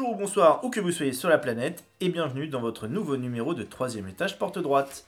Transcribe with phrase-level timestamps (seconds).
[0.00, 3.18] Bonjour ou bonsoir, où que vous soyez sur la planète, et bienvenue dans votre nouveau
[3.18, 5.04] numéro de troisième étage porte droite.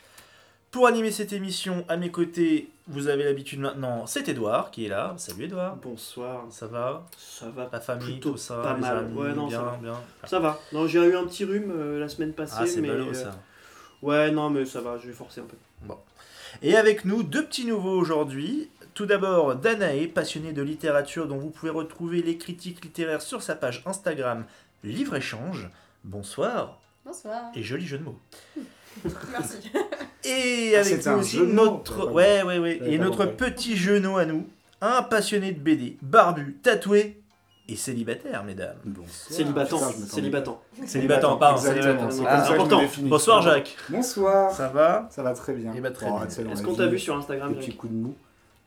[0.70, 4.88] Pour animer cette émission, à mes côtés, vous avez l'habitude maintenant, c'est Edouard qui est
[4.90, 5.14] là.
[5.16, 5.76] Salut Edouard.
[5.76, 6.44] Bonsoir.
[6.50, 7.06] Ça va?
[7.16, 8.98] Ça va La famille, plutôt tout ça, pas les mal.
[8.98, 9.78] amis, Ouais, non, bien, ça va.
[9.80, 9.94] bien.
[10.26, 10.60] Ça va.
[10.74, 13.14] Non, j'ai eu un petit rhume euh, la semaine passée, Ah, c'est mais ballot euh,
[13.14, 13.30] ça.
[14.02, 14.98] ouais, non, mais ça va.
[14.98, 15.56] Je vais forcer un peu.
[16.60, 18.68] Et avec nous, deux petits nouveaux aujourd'hui.
[18.92, 23.54] Tout d'abord, Danae, passionnée de littérature dont vous pouvez retrouver les critiques littéraires sur sa
[23.54, 24.44] page Instagram
[24.82, 25.68] Livre Échange.
[26.04, 27.50] Bonsoir Bonsoir.
[27.54, 28.18] et joli jeu de mots.
[29.32, 29.56] Merci.
[30.24, 34.24] Et Ah, avec nous un aussi notre, ouais, ouais, ouais, et notre petit genou à
[34.24, 34.46] nous,
[34.80, 37.20] un passionné de BD, barbu, tatoué
[37.68, 38.76] et célibataire, mesdames.
[38.84, 39.08] Bonsoir.
[39.30, 39.78] Célibatant.
[40.08, 40.62] Célibatant.
[40.84, 41.80] Célibatant, pardon, c'est
[42.26, 42.82] Ah, important.
[43.02, 43.76] Bonsoir Jacques.
[43.88, 44.50] Bonsoir.
[44.52, 45.72] Ça va Ça va très bien.
[45.76, 46.26] Eh ben, très Bon, bien.
[46.26, 48.14] tu sais, dans Est-ce qu'on t'a vu sur Instagram Jacques coups de mou.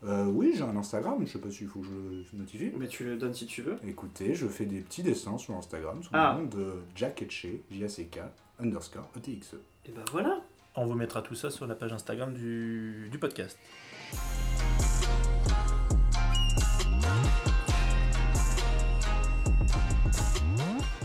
[0.06, 1.92] Euh, oui, j'ai un Instagram, je sais pas s'il faut que je
[2.34, 2.72] le notifie.
[2.78, 3.78] Mais tu le donnes si tu veux.
[3.88, 6.36] Écoutez, je fais des petits dessins sur Instagram sous Ah.
[6.38, 8.20] le nom de Jack Etche, J-A-C-K,
[8.60, 9.56] underscore ETXE.
[9.86, 10.42] Et ben voilà.
[10.76, 13.58] On vous mettra tout ça sur la page Instagram du, du podcast.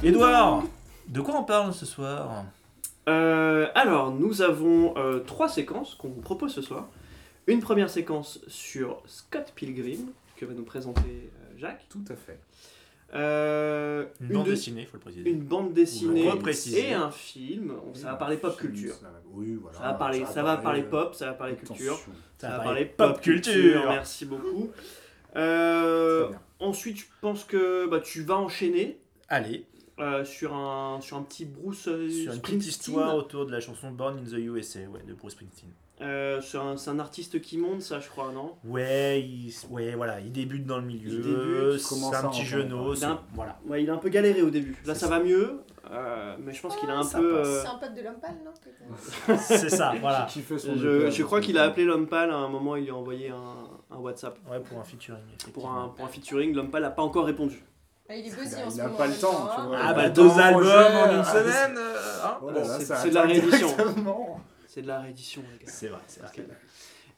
[0.02, 0.64] Edouard,
[1.08, 2.44] de quoi on parle ce soir?
[3.08, 6.86] Euh, alors, nous avons euh, trois séquences qu'on vous propose ce soir.
[7.50, 11.00] Une première séquence sur Scott Pilgrim que va nous présenter
[11.42, 11.84] euh, Jacques.
[11.88, 12.38] Tout à fait.
[13.12, 15.28] Euh, Une une, bande deux- dessinée, faut le préciser.
[15.28, 16.28] une bande dessinée
[16.90, 17.74] et un film.
[17.92, 18.94] Ça va parler pop culture.
[18.94, 19.76] Ça va- Oui, voilà.
[19.76, 21.98] Ça va parler, ça va parler euh, pop, ça va parler culture.
[22.38, 23.84] Ça va parler pop culture.
[23.88, 24.70] Merci beaucoup.
[25.36, 26.28] Euh,
[26.60, 29.64] ensuite, je pense que bah, tu vas enchaîner Allez,
[29.98, 32.60] euh, sur, un, sur un petit Bruce sur une petite Springsteen.
[32.68, 35.70] histoire autour de la chanson Born in the USA ouais, de Bruce Springsteen.
[36.02, 38.54] Euh, sur un- c'est un artiste qui monte, ça, je crois, non?
[38.64, 42.94] Ouais, il, ouais, voilà, il débute dans le milieu, Il débute, c'est un petit genou,
[42.94, 43.58] c'est- voilà.
[43.66, 44.78] Ouais, il a un peu galéré au début.
[44.86, 45.18] Là, C'est ça ça.
[45.18, 45.60] va mieux,
[45.90, 47.36] euh, mais je pense qu'il a un peu.
[47.36, 50.26] euh, C'est un pote de l'homme pâle, non C'est ça, voilà.
[50.30, 52.76] Qui fait son je, je crois donc, qu'il a appelé l'homme pâle à un moment,
[52.76, 55.20] il lui a envoyé un, un WhatsApp Ouais, pour un featuring.
[55.52, 56.54] pour un, pour un featuring.
[56.54, 57.62] L'homme pâle n'a pas encore répondu.
[58.08, 58.96] Ah, Il est busy a- en ce il a moment.
[58.96, 59.66] pas le même temps, tu hein.
[59.66, 59.78] vois.
[59.82, 62.38] Ah bah deux albums en une ah, semaine hein?
[62.42, 63.68] Oh C'est- c'est de la réédition.
[64.72, 65.72] C'est de la réédition, les gars.
[65.72, 66.46] C'est vrai, c'est vrai.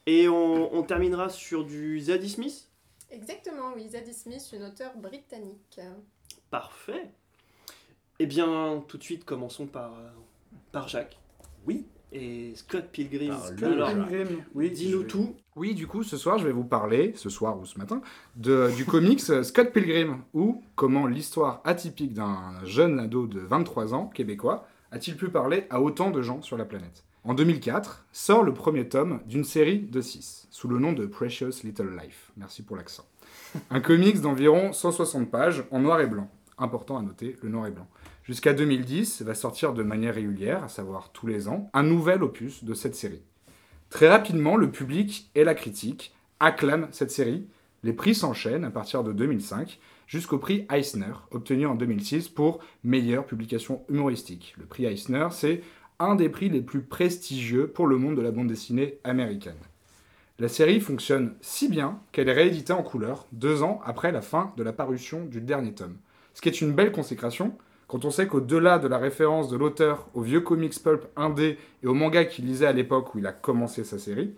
[0.07, 2.67] Et on, on terminera sur du Zadie Smith?
[3.11, 3.91] Exactement, oui.
[3.91, 5.79] Zadie Smith, une auteure britannique.
[6.49, 7.11] Parfait.
[8.19, 10.09] Eh bien, tout de suite, commençons par, euh,
[10.73, 11.19] par Jacques.
[11.67, 11.85] Oui.
[12.11, 13.37] Et Scott Pilgrim.
[13.37, 14.29] Par le Alors, Jacques.
[14.55, 15.37] Oui, dis-nous tout.
[15.55, 18.01] Oui, du coup, ce soir, je vais vous parler, ce soir ou ce matin,
[18.35, 24.07] de, du comics Scott Pilgrim, ou comment l'histoire atypique d'un jeune ado de 23 ans,
[24.07, 27.05] québécois, a-t-il pu parler à autant de gens sur la planète?
[27.25, 31.63] En 2004, sort le premier tome d'une série de 6, sous le nom de Precious
[31.63, 32.33] Little Life.
[32.37, 33.07] Merci pour l'accent.
[33.71, 36.29] Un comics d'environ 160 pages en noir et blanc.
[36.59, 37.87] Important à noter, le noir et blanc.
[38.25, 42.65] Jusqu'à 2010, va sortir de manière régulière, à savoir tous les ans, un nouvel opus
[42.65, 43.23] de cette série.
[43.89, 47.47] Très rapidement, le public et la critique acclament cette série.
[47.85, 49.79] Les prix s'enchaînent à partir de 2005
[50.09, 54.55] jusqu'au prix Eisner, obtenu en 2006 pour meilleure publication humoristique.
[54.59, 55.63] Le prix Eisner, c'est
[56.03, 59.55] un des prix les plus prestigieux pour le monde de la bande dessinée américaine.
[60.39, 64.53] La série fonctionne si bien qu'elle est rééditée en couleur deux ans après la fin
[64.57, 65.97] de la parution du dernier tome.
[66.35, 70.09] Ce qui est une belle consécration quand on sait qu'au-delà de la référence de l'auteur
[70.15, 73.33] au vieux comics pulp indé et au manga qu'il lisait à l'époque où il a
[73.33, 74.35] commencé sa série,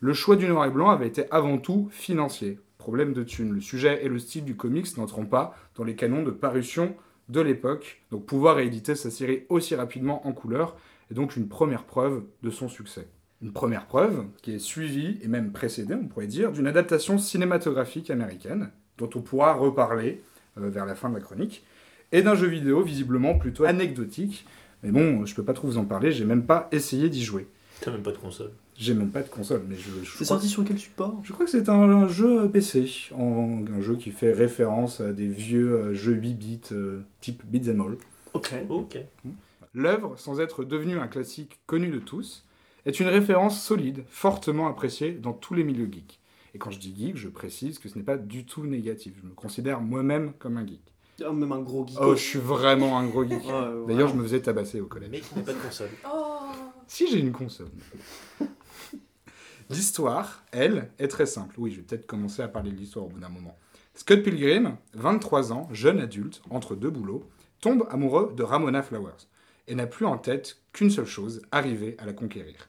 [0.00, 2.58] le choix du noir et blanc avait été avant tout financier.
[2.78, 3.52] Problème de thunes.
[3.52, 6.94] Le sujet et le style du comics n'entront pas dans les canons de parution
[7.28, 10.76] de l'époque, donc pouvoir rééditer sa série aussi rapidement en couleur
[11.10, 13.06] est donc une première preuve de son succès.
[13.42, 18.10] Une première preuve qui est suivie, et même précédée, on pourrait dire, d'une adaptation cinématographique
[18.10, 20.22] américaine, dont on pourra reparler
[20.58, 21.62] euh, vers la fin de la chronique,
[22.12, 24.46] et d'un jeu vidéo visiblement plutôt anecdotique.
[24.82, 27.46] Mais bon, je peux pas trop vous en parler, j'ai même pas essayé d'y jouer.
[27.80, 28.52] T'as même pas de console.
[28.78, 31.18] J'ai même pas de console, mais je, je C'est sorti sur quel support?
[31.24, 35.12] Je crois que c'est un, un jeu PC, en- un jeu qui fait référence à
[35.12, 37.96] des vieux euh, jeux 8 bits euh, type Beat'em All.
[38.34, 38.54] Ok.
[38.68, 38.98] Ok.
[39.76, 42.46] L'œuvre, sans être devenue un classique connu de tous,
[42.86, 46.18] est une référence solide, fortement appréciée dans tous les milieux geeks.
[46.54, 49.12] Et quand je dis geek, je précise que ce n'est pas du tout négatif.
[49.20, 50.80] Je me considère moi-même comme un geek.
[51.28, 51.98] Oh, même un gros geek.
[52.00, 53.42] Oh, je suis vraiment un gros geek.
[53.86, 55.10] D'ailleurs, je me faisais tabasser au collège.
[55.10, 55.90] Mais qui n'a pas de console?
[56.10, 56.38] Oh
[56.86, 57.68] Si j'ai une console.
[59.68, 61.54] L'histoire, elle, est très simple.
[61.58, 63.54] Oui, je vais peut-être commencer à parler de l'histoire au bout d'un moment.
[63.94, 67.28] Scott Pilgrim, 23 ans, jeune adulte, entre deux boulots,
[67.60, 69.26] tombe amoureux de Ramona Flowers
[69.68, 72.68] et n'a plus en tête qu'une seule chose, arriver à la conquérir.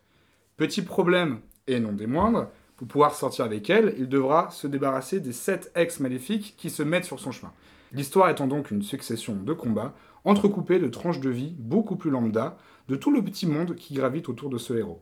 [0.58, 5.20] Petit problème, et non des moindres, pour pouvoir sortir avec elle, il devra se débarrasser
[5.20, 7.52] des sept ex maléfiques qui se mettent sur son chemin.
[7.92, 9.94] L'histoire étant donc une succession de combats
[10.26, 12.58] entrecoupé de tranches de vie beaucoup plus lambda
[12.88, 15.02] de tout le petit monde qui gravite autour de ce héros.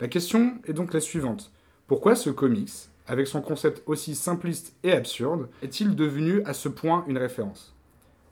[0.00, 1.52] La question est donc la suivante.
[1.86, 2.70] Pourquoi ce comics,
[3.06, 7.74] avec son concept aussi simpliste et absurde, est-il devenu à ce point une référence?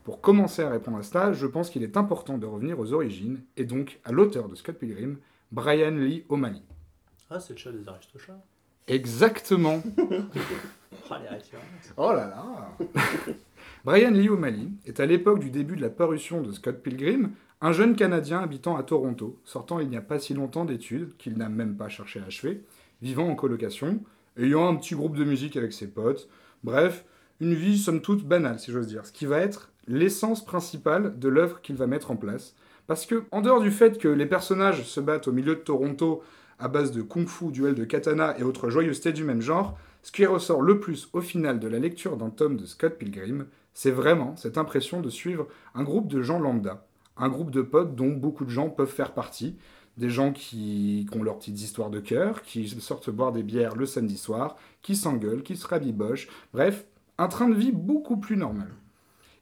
[0.09, 3.43] Pour commencer à répondre à cela, je pense qu'il est important de revenir aux origines,
[3.57, 5.17] et donc à l'auteur de Scott Pilgrim,
[5.51, 6.63] Brian Lee O'Malley.
[7.29, 8.43] Ah, c'est le chat des Aristochats.
[8.87, 9.83] Exactement
[11.11, 11.39] Oh, les.
[11.95, 12.75] Oh là là
[13.85, 17.29] Brian Lee O'Malley est à l'époque du début de la parution de Scott Pilgrim
[17.61, 21.37] un jeune Canadien habitant à Toronto, sortant il n'y a pas si longtemps d'études, qu'il
[21.37, 22.63] n'a même pas cherché à achever,
[23.03, 24.03] vivant en colocation,
[24.37, 26.27] ayant un petit groupe de musique avec ses potes,
[26.63, 27.05] bref,
[27.41, 31.29] une vie somme toute banale si j'ose dire, ce qui va être l'essence principale de
[31.29, 32.55] l'œuvre qu'il va mettre en place.
[32.87, 36.23] Parce que, en dehors du fait que les personnages se battent au milieu de Toronto
[36.59, 40.25] à base de kung-fu, duel de katana et autres joyeusetés du même genre, ce qui
[40.25, 44.35] ressort le plus au final de la lecture d'un tome de Scott Pilgrim, c'est vraiment
[44.35, 46.85] cette impression de suivre un groupe de gens lambda,
[47.17, 49.55] un groupe de potes dont beaucoup de gens peuvent faire partie,
[49.97, 53.75] des gens qui, qui ont leurs petites histoires de cœur, qui sortent boire des bières
[53.75, 56.85] le samedi soir, qui s'engueulent, qui se rabibochent, bref,
[57.17, 58.69] un train de vie beaucoup plus normal.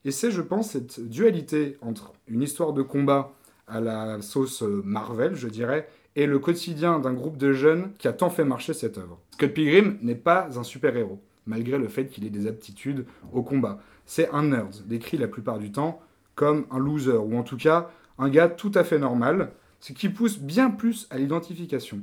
[0.08, 3.34] Et c'est, je pense, cette dualité entre une histoire de combat
[3.68, 8.08] à la sauce euh, Marvel, je dirais, et le quotidien d'un groupe de jeunes qui
[8.08, 9.20] a tant fait marcher cette œuvre.
[9.32, 13.82] Scott Pilgrim n'est pas un super-héros, malgré le fait qu'il ait des aptitudes au combat.
[14.06, 16.02] C'est un nerd, décrit la plupart du temps
[16.36, 19.52] comme un loser, ou en tout cas un gars tout à fait normal,
[19.82, 22.00] ce qui pousse bien plus à l'identification.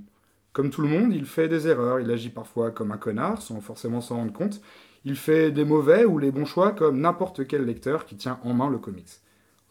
[0.53, 3.63] Comme tout le monde, il fait des erreurs, il agit parfois comme un connard, sans
[3.63, 4.61] forcément s'en rendre compte,
[5.05, 8.55] il fait des mauvais ou les bons choix comme n'importe quel lecteur qui tient en
[8.55, 9.21] main le comics.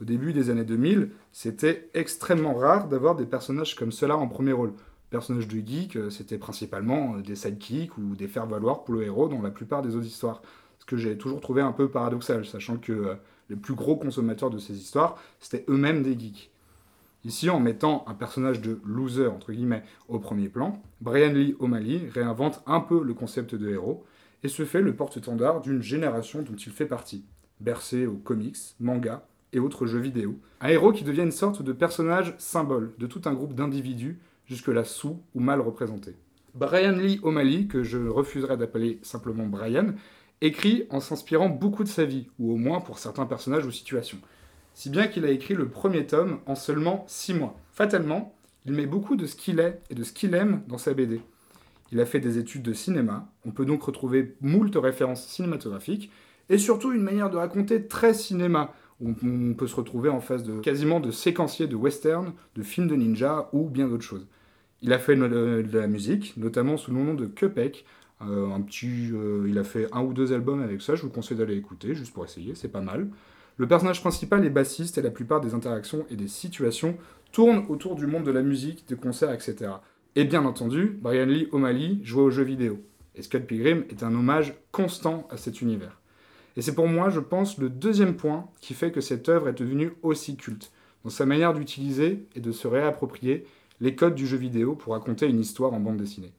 [0.01, 4.51] Au début des années 2000, c'était extrêmement rare d'avoir des personnages comme cela en premier
[4.51, 4.73] rôle.
[5.09, 9.27] Personnages de geek, euh, c'était principalement euh, des sidekicks ou des faire-valoir pour le héros
[9.27, 10.41] dans la plupart des autres histoires.
[10.79, 13.15] Ce que j'ai toujours trouvé un peu paradoxal, sachant que euh,
[13.49, 16.51] les plus gros consommateurs de ces histoires, c'était eux-mêmes des geeks.
[17.25, 22.09] Ici, en mettant un personnage de loser, entre guillemets, au premier plan, Brian Lee O'Malley
[22.13, 24.03] réinvente un peu le concept de héros
[24.43, 27.25] et se fait le porte-étendard d'une génération dont il fait partie,
[27.59, 29.23] bercé aux comics, mangas
[29.53, 30.39] et autres jeux vidéo.
[30.61, 34.83] Un héros qui devient une sorte de personnage symbole de tout un groupe d'individus jusque-là
[34.83, 36.15] sous ou mal représentés.
[36.55, 39.93] Brian Lee O'Malley, que je refuserais d'appeler simplement Brian,
[40.41, 44.19] écrit en s'inspirant beaucoup de sa vie, ou au moins pour certains personnages ou situations.
[44.73, 47.59] Si bien qu'il a écrit le premier tome en seulement 6 mois.
[47.71, 48.35] Fatalement,
[48.65, 51.21] il met beaucoup de ce qu'il est et de ce qu'il aime dans sa BD.
[51.93, 56.09] Il a fait des études de cinéma, on peut donc retrouver moult références cinématographiques,
[56.49, 60.43] et surtout une manière de raconter très cinéma, où on peut se retrouver en face
[60.43, 64.25] de quasiment de séquenciers de western, de films de ninja ou bien d'autres choses.
[64.81, 67.85] Il a fait de la musique, notamment sous le nom de Cupek,
[68.23, 71.11] euh, un petit, euh, il a fait un ou deux albums avec ça, je vous
[71.11, 73.07] conseille d'aller écouter, juste pour essayer, c'est pas mal.
[73.57, 76.97] Le personnage principal est bassiste et la plupart des interactions et des situations
[77.31, 79.73] tournent autour du monde de la musique, des concerts, etc.
[80.15, 82.79] Et bien entendu, Brian Lee O'Malley jouait aux jeux vidéo.
[83.15, 85.99] Et Scott Pilgrim est un hommage constant à cet univers.
[86.55, 89.59] Et c'est pour moi, je pense, le deuxième point qui fait que cette œuvre est
[89.59, 90.71] devenue aussi culte,
[91.03, 93.45] dans sa manière d'utiliser et de se réapproprier
[93.81, 96.31] les codes du jeu vidéo pour raconter une histoire en bande dessinée.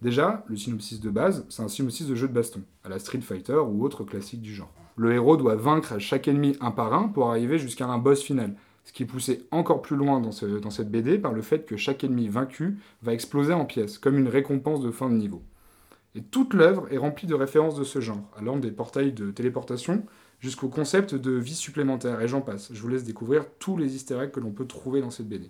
[0.00, 3.20] Déjà, le synopsis de base, c'est un synopsis de jeu de baston, à la Street
[3.20, 4.74] Fighter ou autre classique du genre.
[4.96, 8.56] Le héros doit vaincre chaque ennemi un par un pour arriver jusqu'à un boss final,
[8.84, 11.64] ce qui est poussé encore plus loin dans, ce- dans cette BD par le fait
[11.66, 15.42] que chaque ennemi vaincu va exploser en pièces, comme une récompense de fin de niveau.
[16.14, 20.04] Et toute l'œuvre est remplie de références de ce genre, allant des portails de téléportation
[20.40, 22.70] jusqu'au concept de vie supplémentaire, et j'en passe.
[22.72, 25.48] Je vous laisse découvrir tous les easter que l'on peut trouver dans cette BD.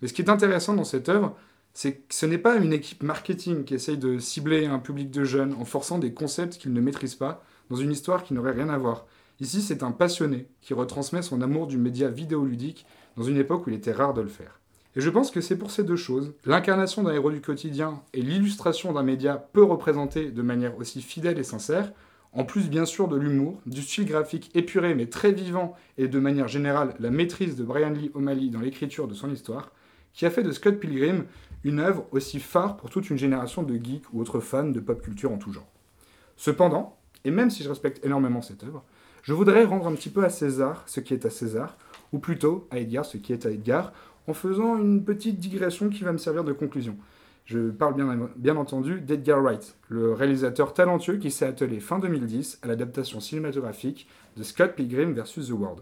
[0.00, 1.36] Mais ce qui est intéressant dans cette œuvre,
[1.74, 5.24] c'est que ce n'est pas une équipe marketing qui essaye de cibler un public de
[5.24, 8.68] jeunes en forçant des concepts qu'ils ne maîtrisent pas dans une histoire qui n'aurait rien
[8.70, 9.06] à voir.
[9.40, 12.86] Ici, c'est un passionné qui retransmet son amour du média vidéoludique
[13.16, 14.60] dans une époque où il était rare de le faire.
[14.94, 18.20] Et je pense que c'est pour ces deux choses, l'incarnation d'un héros du quotidien et
[18.20, 21.92] l'illustration d'un média peu représenté de manière aussi fidèle et sincère,
[22.32, 26.18] en plus bien sûr de l'humour, du style graphique épuré mais très vivant et de
[26.18, 29.72] manière générale la maîtrise de Brian Lee O'Malley dans l'écriture de son histoire,
[30.12, 31.24] qui a fait de Scott Pilgrim
[31.64, 35.00] une œuvre aussi phare pour toute une génération de geeks ou autres fans de pop
[35.00, 35.70] culture en tout genre.
[36.36, 38.84] Cependant, et même si je respecte énormément cette œuvre,
[39.22, 41.76] je voudrais rendre un petit peu à César ce qui est à César,
[42.12, 43.92] ou plutôt à Edgar ce qui est à Edgar,
[44.26, 46.96] en faisant une petite digression qui va me servir de conclusion.
[47.44, 47.94] Je parle
[48.36, 54.08] bien, entendu d'Edgar Wright, le réalisateur talentueux qui s'est attelé fin 2010 à l'adaptation cinématographique
[54.36, 55.48] de Scott Pilgrim vs.
[55.48, 55.80] The World,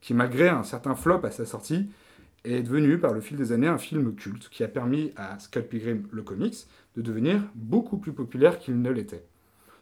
[0.00, 1.90] qui malgré un certain flop à sa sortie,
[2.44, 5.68] est devenu par le fil des années un film culte qui a permis à Scott
[5.68, 6.66] Pilgrim, le comics,
[6.96, 9.24] de devenir beaucoup plus populaire qu'il ne l'était.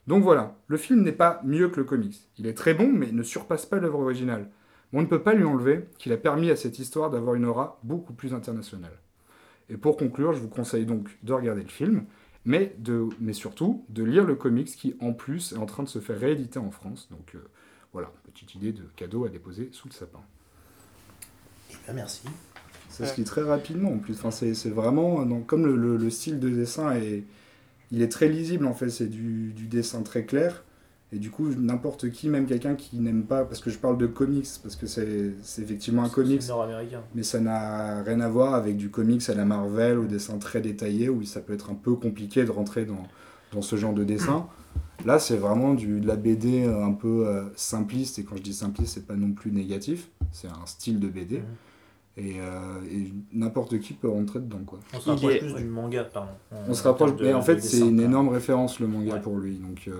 [0.08, 2.18] Donc voilà, le film n'est pas mieux que le comics.
[2.38, 4.50] Il est très bon, mais ne surpasse pas l'œuvre originale.
[4.94, 7.78] on ne peut pas lui enlever qu'il a permis à cette histoire d'avoir une aura
[7.82, 8.98] beaucoup plus internationale.
[9.68, 12.06] Et pour conclure, je vous conseille donc de regarder le film,
[12.46, 15.88] mais, de, mais surtout de lire le comics qui, en plus, est en train de
[15.88, 17.08] se faire rééditer en France.
[17.10, 17.40] Donc euh,
[17.92, 20.20] voilà, petite idée de cadeau à déposer sous le sapin.
[21.70, 22.22] Eh ben, merci.
[22.88, 24.14] Ça se lit très rapidement en plus.
[24.14, 27.24] Enfin, c'est c'est vraiment, donc, comme le, le- le style de dessin est,
[27.90, 30.64] il est très lisible en fait, c'est du, du dessin très clair.
[31.10, 34.06] Et du coup, n'importe qui, même quelqu'un qui n'aime pas, parce que je parle de
[34.06, 37.00] comics, parce que c'est effectivement un comics, C'est nord-américain.
[37.14, 40.60] mais ça n'a rien à voir avec du comics à la Marvel, au dessin très
[40.60, 43.02] détaillé, où ça peut être un peu compliqué de rentrer dans,
[43.52, 44.46] dans ce genre de dessin.
[45.06, 48.52] Là, c'est vraiment du, de la BD un peu euh, simpliste, et quand je dis
[48.52, 51.38] simpliste, c'est pas non plus négatif, c'est un style de BD.
[51.38, 51.44] Mhm.
[52.20, 54.80] Et, euh, et n'importe qui peut rentrer dedans, quoi.
[54.92, 55.60] On se rapproche est- plus ouais.
[55.62, 56.32] du manga, pardon.
[56.68, 59.20] On se rapproche, mais en fait, c'est une énorme référence, le manga, Ouais.
[59.20, 59.54] pour lui.
[59.58, 59.92] Donc, euh,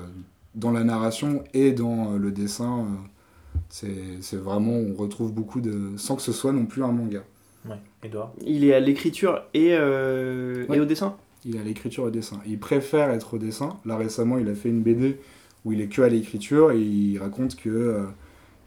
[0.56, 5.60] dans la narration et dans euh, le dessin, euh, c'est c'est vraiment, on retrouve beaucoup
[5.60, 5.92] de...
[5.96, 7.22] sans que ce soit non plus un manga.
[7.68, 8.32] Ouais, Edouard?
[8.44, 10.78] Il est à l'écriture et, euh, Ouais.
[10.78, 11.14] et au dessin?
[11.44, 12.38] Il est à l'écriture et au dessin.
[12.48, 13.76] Il préfère être au dessin.
[13.84, 15.18] Là, récemment, il a fait une BD
[15.64, 18.06] où il est que à l'écriture et il raconte que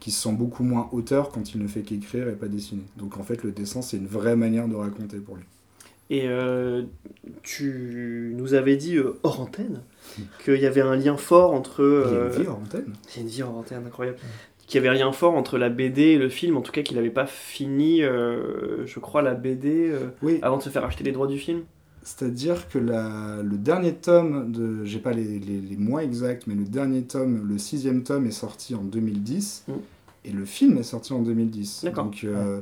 [0.02, 2.82] euh, qu'il se sent beaucoup moins auteur quand il ne fait qu'écrire et pas dessiner.
[2.96, 5.44] Donc, en fait, le dessin, c'est une vraie manière de raconter pour lui.
[6.10, 6.82] Et euh,
[7.42, 9.80] tu nous avais dit euh, hors antenne
[10.44, 11.80] qu'il y avait un lien fort entre.
[12.08, 12.92] Il y a euh, une vie en antenne.
[13.08, 14.18] C'est une vie hors antenne incroyable.
[14.66, 16.96] Qu'il y avait rien fort entre la BD et le film, en tout cas qu'il
[16.96, 21.04] n'avait pas fini, euh, je crois, la BD euh, Oui, avant de se faire acheter
[21.04, 21.62] les droits du film.
[22.04, 24.84] C'est-à-dire que la- le dernier tome de.
[24.84, 28.30] J'ai pas les, les- les mois exacts, mais le dernier tome, le sixième tome, est
[28.32, 29.64] sorti en 2010.
[29.68, 29.72] Mm.
[30.24, 31.82] Et le film est sorti en 2010.
[31.84, 32.04] D'accord.
[32.04, 32.60] Donc, euh,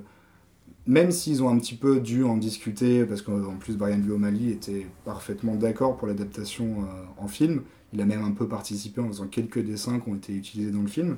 [0.87, 4.51] même s'ils ont un petit peu dû en discuter, parce qu'en plus, Brian Lee O'Malley
[4.51, 6.85] était parfaitement d'accord pour l'adaptation euh,
[7.19, 7.63] en film.
[7.93, 10.83] Il a même un peu participé en faisant quelques dessins qui ont été utilisés dans
[10.83, 11.17] le film.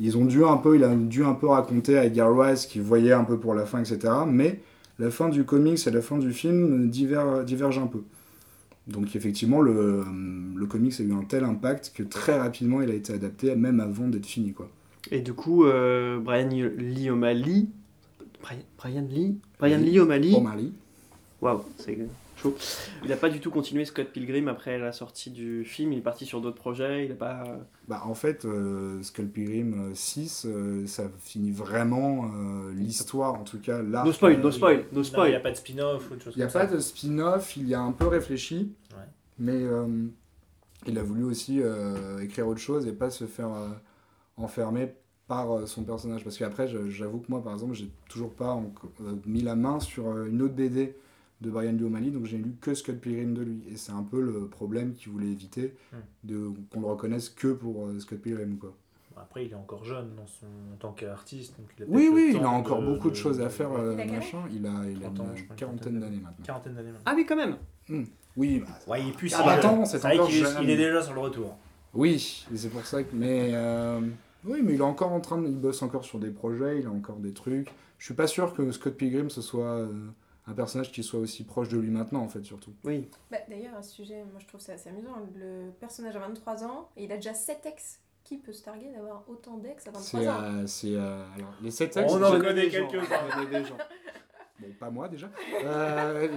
[0.00, 2.82] Ils ont dû un peu, il a dû un peu raconter à Edgar Wise qu'il
[2.82, 4.12] voyait un peu pour la fin, etc.
[4.26, 4.60] Mais
[4.98, 8.02] la fin du comics et la fin du film diver- divergent un peu.
[8.86, 10.04] Donc effectivement, le,
[10.56, 13.80] le comics a eu un tel impact que très rapidement il a été adapté, même
[13.80, 14.52] avant d'être fini.
[14.52, 14.70] Quoi.
[15.10, 17.66] Et du coup, euh, Brian Lee O'Malley.
[18.42, 20.34] Brian, Brian Lee Brian Lee Lee O'Malley.
[20.34, 20.72] O'Malley.
[21.40, 21.96] Waouh, c'est
[22.36, 22.54] chaud.
[23.02, 25.92] Il n'a pas du tout continué Scott Pilgrim après la sortie du film.
[25.92, 27.04] Il est parti sur d'autres projets.
[27.06, 27.44] Il a pas.
[27.88, 33.44] Bah, en fait, euh, Skull Pilgrim euh, 6, euh, ça finit vraiment euh, l'histoire, en
[33.44, 34.04] tout cas là.
[34.04, 35.34] No spoil, no Il- spoil, no Non, Il n'y spoil.
[35.34, 36.74] a pas de spin-off ou autre chose Il n'y a comme pas ça.
[36.74, 39.04] de spin-off, il y a un peu réfléchi, Ouais.
[39.38, 39.86] mais euh,
[40.86, 43.50] il a voulu aussi euh, écrire autre chose et pas se faire
[44.38, 44.92] enfermer
[45.26, 46.24] par euh, son personnage.
[46.24, 48.58] Parce qu'après, j'avoue que moi, par exemple, j'ai toujours pas
[49.00, 50.96] euh, mis la main sur euh, une autre BD
[51.40, 53.62] de Brian O'Malley, donc j'ai lu que Skull Pilgrim de lui.
[53.70, 55.96] Et c'est un peu le problème qu'il voulait éviter, Hmm.
[56.24, 58.58] de qu'on le reconnaisse que pour Skull Pilgrim.
[58.58, 58.74] Quoi.
[59.16, 60.46] Après, il est encore jeune dans son...
[60.72, 61.54] en tant qu'artiste.
[61.58, 63.70] donc il a Oui, oui, il a encore beaucoup de choses à faire,
[64.04, 64.38] Il machin.
[64.52, 66.44] Il a, il a 30 ans, une quarantaine d'années maintenant.
[66.44, 67.02] Quarantaine d'années maintenant.
[67.06, 67.56] Ah oui, quand même.
[68.36, 70.62] Oui, bah, Ouais, il est plus Ah bah attends, c'est encore qu'il est- jeune.
[70.62, 71.56] il est déjà sur le retour.
[71.94, 73.14] Oui, c'est pour ça que.
[73.14, 74.00] Mais euh,
[74.48, 75.46] oui, mais il est encore en train de.
[75.48, 77.70] Il bosse encore sur des projets, il a encore des trucs.
[77.98, 79.92] Je suis pas sûr que Scott Pilgrim ce soit euh,
[80.46, 82.72] un personnage qui soit aussi proche de lui maintenant, en fait, surtout.
[82.84, 83.08] Oui.
[83.30, 85.14] Bah, D'ailleurs, à ce sujet, moi je trouve ça assez amusant.
[85.36, 88.00] Le personnage a 23 ans et il a déjà 7 ex.
[88.24, 90.28] Qui peut se targuer d'avoir autant d'ex à 23 C'est.
[90.28, 90.40] ans?
[90.42, 92.12] euh, c'est, euh, alors, les 7 On ex.
[92.12, 93.44] en je- connaît quelques-uns.
[93.50, 93.78] Des gens.
[94.60, 95.30] Bon, pas moi déjà.
[95.64, 96.28] Euh,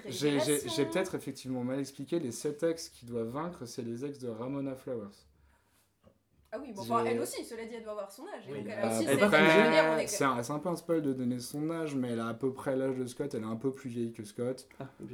[0.06, 0.70] j'ai, j'ai- Révélation.
[0.76, 2.18] j'ai peut-être effectivement mal expliqué.
[2.20, 5.06] Les 7 ex qu'il doit vaincre, c'est les ex de Ramona Flowers.
[6.52, 8.48] Ah oui, bon, enfin, elle aussi, cela dit, elle doit avoir son âge.
[8.48, 11.38] et Oui, donc euh, elle aussi, elle c'est un, un peu un spoil de donner
[11.38, 13.32] son âge, mais elle a à peu près l'âge de Scott.
[13.34, 14.66] Elle est un peu plus vieille que Scott.
[14.80, 15.10] Ah, ok.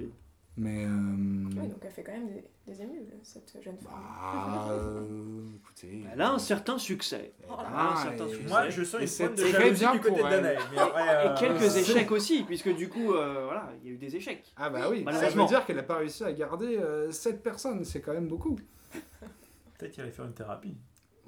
[0.59, 0.87] Mais.
[0.87, 3.93] euh, Oui, donc elle fait quand même des, des émules, cette jeune femme.
[3.93, 6.05] Bah, euh, écoutez.
[6.11, 7.35] Elle a un certain succès.
[7.47, 7.79] Oh là Elle là.
[7.79, 8.49] a un Ah, certain succès.
[8.49, 10.31] Moi, je sens une pointe de très jalousie bien du côté de elle.
[10.43, 10.59] Danae.
[10.73, 13.95] Mais après, Et euh, quelques échecs aussi, puisque du coup, euh, voilà, il y a
[13.95, 14.51] eu des échecs.
[14.57, 18.01] Ah bah oui, ça veut dire qu'elle a pas réussi à garder 7 personnes, c'est
[18.01, 18.57] quand même beaucoup.
[19.77, 20.75] Peut-être qu'il allait faire une thérapie.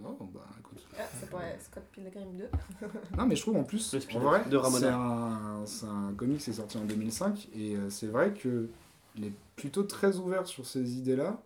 [0.04, 0.78] Oh, bah écoute.
[0.98, 2.44] Ah, ça pourrait être Scott Pilgrim 2.
[3.18, 6.50] Non mais je trouve en plus, en vrai, de c'est un, c'est un comic qui
[6.50, 8.68] est sorti en 2005 et euh, c'est vrai que
[9.16, 11.40] il est plutôt très ouvert sur ces idées-là,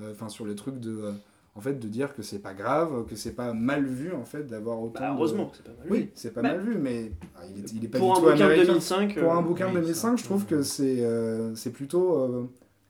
[0.00, 1.12] Euh, enfin sur les trucs de, euh,
[1.54, 4.46] en fait, de dire que c'est pas grave, que c'est pas mal vu en fait
[4.46, 5.00] d'avoir autant.
[5.00, 5.86] Bah, de- heureusement, c'est pas mal.
[5.88, 8.12] Oui, c'est pas Bah, mal vu, mais ah, il, est, il est pas Pour du
[8.12, 8.66] un tout bouquin de américain.
[8.72, 9.18] 2005.
[9.20, 12.44] Pour un bouquin de oui, 2005, ça, je trouve que c'est euh, c'est plutôt euh,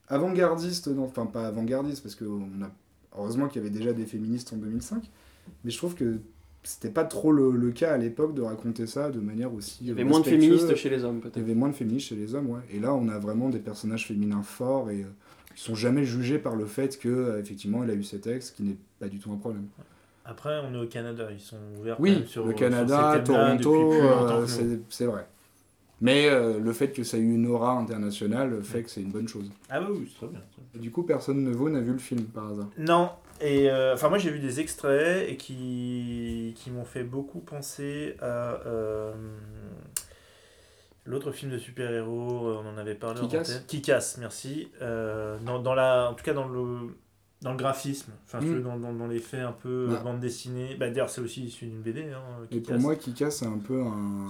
[0.09, 2.71] avant-gardiste, non, enfin pas avant-gardiste, parce que on a,
[3.17, 5.03] heureusement qu'il y avait déjà des féministes en 2005,
[5.65, 6.19] mais je trouve que
[6.63, 9.79] c'était pas trop le, le cas à l'époque de raconter ça de manière aussi.
[9.83, 11.37] Il y avait moins de féministes chez les hommes, Il y peut-être.
[11.39, 12.61] avait moins de féministes chez les hommes, ouais.
[12.73, 15.07] Et là, on a vraiment des personnages féminins forts et euh,
[15.55, 18.51] qui sont jamais jugés par le fait que, euh, effectivement, elle a eu cet ex,
[18.51, 19.67] qui n'est pas du tout un problème.
[20.25, 23.63] Après, on est au Canada, ils sont ouverts Oui, sur le sur Canada, ces depuis
[23.63, 24.47] Toronto, euh,
[24.89, 25.25] c'est vrai.
[26.01, 29.11] Mais euh, le fait que ça ait eu une aura internationale fait que c'est une
[29.11, 29.51] bonne chose.
[29.71, 30.43] Ah bah oui, c'est très bien.
[30.75, 32.69] Et du coup, personne ne vaut n'a vu le film par hasard.
[32.77, 33.11] Non,
[33.41, 38.17] et euh, enfin moi j'ai vu des extraits et qui, qui m'ont fait beaucoup penser
[38.21, 39.13] à euh,
[41.05, 43.21] l'autre film de super-héros, on en avait parlé.
[43.21, 43.67] en Kick-Ass antenne.
[43.67, 44.69] Kick-Ass, merci.
[44.81, 46.95] Dans, dans la, en tout cas dans le,
[47.43, 48.63] dans le graphisme, enfin Mm.
[48.63, 50.01] dans, dans, dans les faits un peu Bah.
[50.05, 50.75] bande dessinée.
[50.79, 52.03] Bah, D'ailleurs c'est aussi issu d'une BD.
[52.05, 52.19] Hein,
[52.51, 54.27] Et pour moi, Kika, c'est un peu un,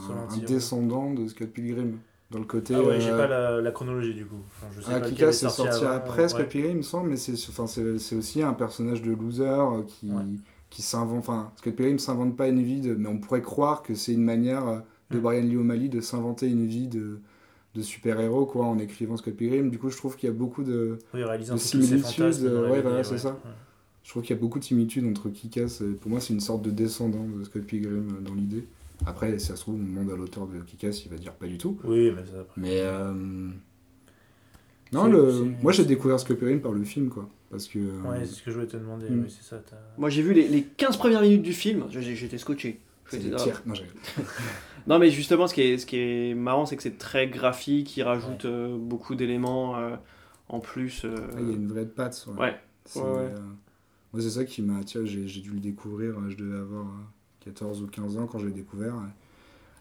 [0.47, 1.99] descendant de Scott Pilgrim.
[2.33, 2.75] Dans le côté.
[2.75, 4.41] Ah ouais, j'ai euh, pas la, la chronologie du coup.
[4.49, 6.49] Enfin, je sais Ah, pas Kika, est c'est sorti avant, après Scott.
[6.49, 7.67] Pilgrim, il me semble, mais c'est enfin,
[8.19, 10.23] aussi un personnage de loser euh, qui, Ouais.
[10.69, 11.21] qui s'invente.
[11.21, 14.25] Enfin, Scott Pilgrim s'invente pas une vie, de- mais on pourrait croire que c'est une
[14.25, 14.79] manière euh,
[15.13, 15.23] de Mm.
[15.23, 17.21] Brian Lee O'Malley de s'inventer une vie de,
[17.76, 19.71] de super-héros quoi, en écrivant Scott Pilgrim.
[19.71, 20.99] Du coup, je trouve qu'il y a beaucoup de.
[21.14, 21.21] Oui,
[21.59, 23.18] similitudes, la ouais, voilà, c'est ouais.
[23.18, 23.30] ça.
[23.30, 23.50] Ouais.
[24.02, 25.83] Je trouve qu'il y a beaucoup de similitudes entre Kikas.
[26.00, 28.64] Pour moi, c'est une sorte de descendant de Scott Pilgrim euh, dans l'idée.
[29.04, 31.47] Après, si ça se trouve, on demande à l'auteur de Kikas, il va dire pas
[31.47, 31.78] du tout.
[31.85, 32.61] Oui, mais ça après.
[32.61, 33.12] Mais euh,
[34.92, 35.52] non, le...
[35.62, 37.28] moi j'ai découvert Scott Pilgrim par le film, quoi.
[37.50, 37.78] Parce que.
[37.78, 39.11] euh, Ouais, c'est ce que je voulais te demander.
[39.11, 39.23] Mm.
[39.25, 39.61] Oui, c'est ça.
[39.99, 42.80] Moi j'ai vu les, les 15 premières minutes du film, j'étais scotché.
[43.09, 43.37] C'est le.
[44.87, 47.97] Non, mais justement ce qui est, ce qui est marrant c'est que c'est très graphique,
[47.97, 49.97] il rajoute euh, beaucoup d'éléments euh,
[50.49, 51.05] en plus.
[51.05, 52.25] euh, Ah, il y a une vraie patte.
[52.29, 52.39] Ouais.
[52.39, 52.61] Ouais.
[52.85, 53.33] C'est, Ouais,
[54.15, 54.31] ouais.
[54.31, 54.85] ça qui m'a.
[54.85, 56.15] Tiens, j'ai, dû le découvrir.
[56.31, 57.05] Je devais avoir euh,
[57.41, 58.95] 14 ou 15 ans quand je l'ai découvert.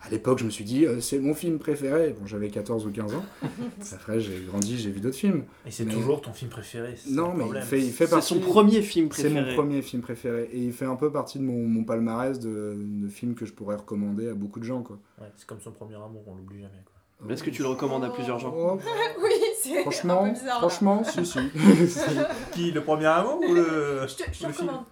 [0.05, 2.15] À l'époque, je me suis dit, euh, c'est mon film préféré.
[2.19, 3.25] Bon, j'avais 14 ou 15 ans.
[3.93, 5.43] Après, j'ai grandi, j'ai vu d'autres films.
[5.65, 6.95] Et c'est Mais- toujours ton film préféré.
[6.95, 8.27] c'est Non, mais il fait, il fait C'est partie.
[8.35, 9.49] son premier film C'est préféré.
[9.49, 10.49] mon premier film préféré.
[10.53, 13.53] Et il fait un peu partie de mon, mon palmarès de, de films que je
[13.53, 14.99] pourrais recommander à beaucoup de gens, quoi.
[15.19, 16.69] Ouais, c'est comme son premier amour, on l'oublie jamais.
[16.85, 17.31] Quoi.
[17.33, 18.77] Est-ce que tu le recommandes à plusieurs gens Oh,
[19.23, 19.29] oui,
[19.63, 20.59] c'est un Franchement, peu bizarre.
[20.59, 21.39] franchement, si, si.
[22.51, 24.01] Qui, le premier amour ou le.
[24.07, 24.85] Je te, je te le film recommande.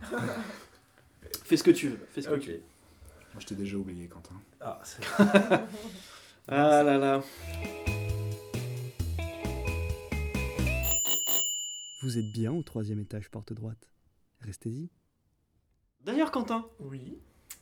[1.43, 1.99] Fais ce que tu veux.
[2.11, 2.61] Fais ce que tu veux.
[3.33, 4.35] Moi, je t'ai déjà oublié, Quentin.
[4.61, 5.01] Ah, c'est-
[6.47, 7.21] Ah là là.
[12.01, 13.89] Vous êtes bien au troisième étage, porte droite.
[14.41, 14.89] Restez-y.
[16.03, 17.17] D'ailleurs Quentin, Oui,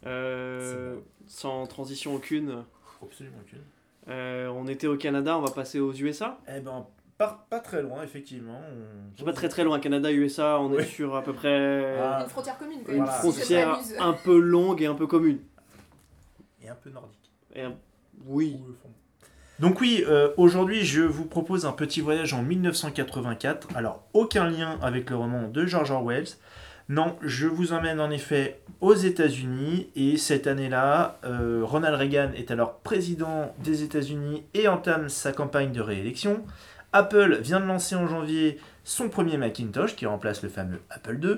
[0.08, 2.64] euh, sans transition aucune,
[3.04, 3.62] absolument aucune.
[4.08, 6.40] euh, on était au Canada, on va passer aux USA.
[6.48, 6.88] Eh ben,
[7.20, 8.60] pas, pas très loin, effectivement.
[8.68, 12.22] on- C'est pas très très loin, Canada, USA, on est sur à peu près Ah.
[12.24, 12.98] Une frontière commune, quand une.
[13.04, 13.12] Voilà.
[13.14, 15.38] frontière un peu longue et un peu commune.
[16.72, 17.32] Un peu nordique.
[17.54, 17.76] Et un-
[18.26, 18.58] Oui.
[19.60, 23.68] Donc oui, euh, aujourd'hui je vous propose un petit voyage en 1984.
[23.76, 26.26] Alors aucun lien avec le roman de George Orwell.
[26.90, 32.52] Non, je vous emmène en effet aux États-Unis et cette année-là, euh, Ronald Reagan est
[32.52, 36.44] alors président des États-Unis et entame sa campagne de réélection.
[36.92, 41.38] Apple vient de lancer en janvier son premier Macintosh qui remplace le fameux Apple II.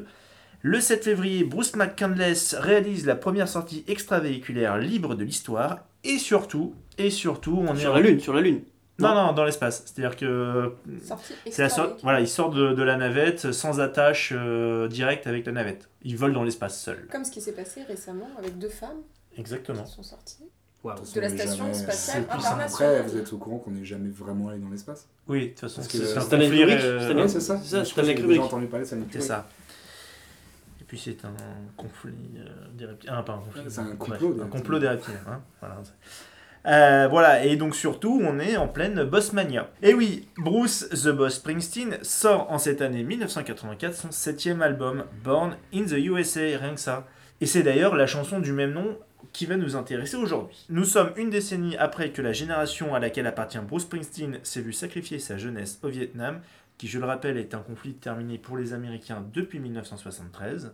[0.65, 6.73] Le 7 février, Bruce McCandless réalise la première sortie extravéhiculaire libre de l'histoire et surtout,
[6.97, 8.62] et surtout, on est Sur la Lune, sur la Lune.
[8.99, 9.84] Non, non, dans l'espace.
[9.86, 10.71] C'est-à-dire que
[11.06, 15.28] Sortie c'est la sorte, voilà, ils sortent de, de la navette sans attache euh, directe
[15.28, 15.89] avec la navette.
[16.04, 17.08] Ils volent dans l'espace seuls.
[17.12, 19.02] Comme ce qui s'est passé récemment avec deux femmes
[19.38, 19.84] Exactement.
[19.84, 20.45] qui sont sorties.
[20.84, 20.95] Waouh.
[21.13, 23.06] De la station jamais- spatiale Après, internationale.
[23.08, 25.82] vous êtes au courant qu'on n'est jamais vraiment allé dans l'espace Oui, de toute façon,
[25.82, 27.58] c'est un Stanley conflit, Kubrick, euh, c'est ça.
[27.86, 28.41] Stanley j'ai Kubrick.
[28.41, 29.47] entendu parler de Stanley C'est ça.
[30.84, 31.34] Et puis c'est un
[31.78, 33.10] conflit euh, des reptiles.
[33.13, 33.62] Ah, pas un conflit.
[33.69, 34.50] C'est un Bref, complot des un reptiles.
[34.60, 35.13] complot des reptiles.
[35.28, 35.78] hein, Voilà.
[36.65, 39.69] Euh, voilà, et donc surtout, on est en pleine Bossmania.
[39.82, 45.58] Et oui, Bruce The Boss Springsteen sort en cette année 1984 son septième album, Born
[45.74, 47.06] in the USA, rien que ça.
[47.41, 48.98] Et c'est d'ailleurs la chanson du même nom
[49.34, 50.65] qui va nous intéresser aujourd'hui.
[50.69, 54.74] Nous sommes une décennie après que la génération à laquelle appartient Bruce Springsteen s'est vue
[54.74, 56.39] sacrifier sa jeunesse au Vietnam,
[56.77, 60.73] qui je le rappelle est un conflit terminé pour les Américains depuis 1973.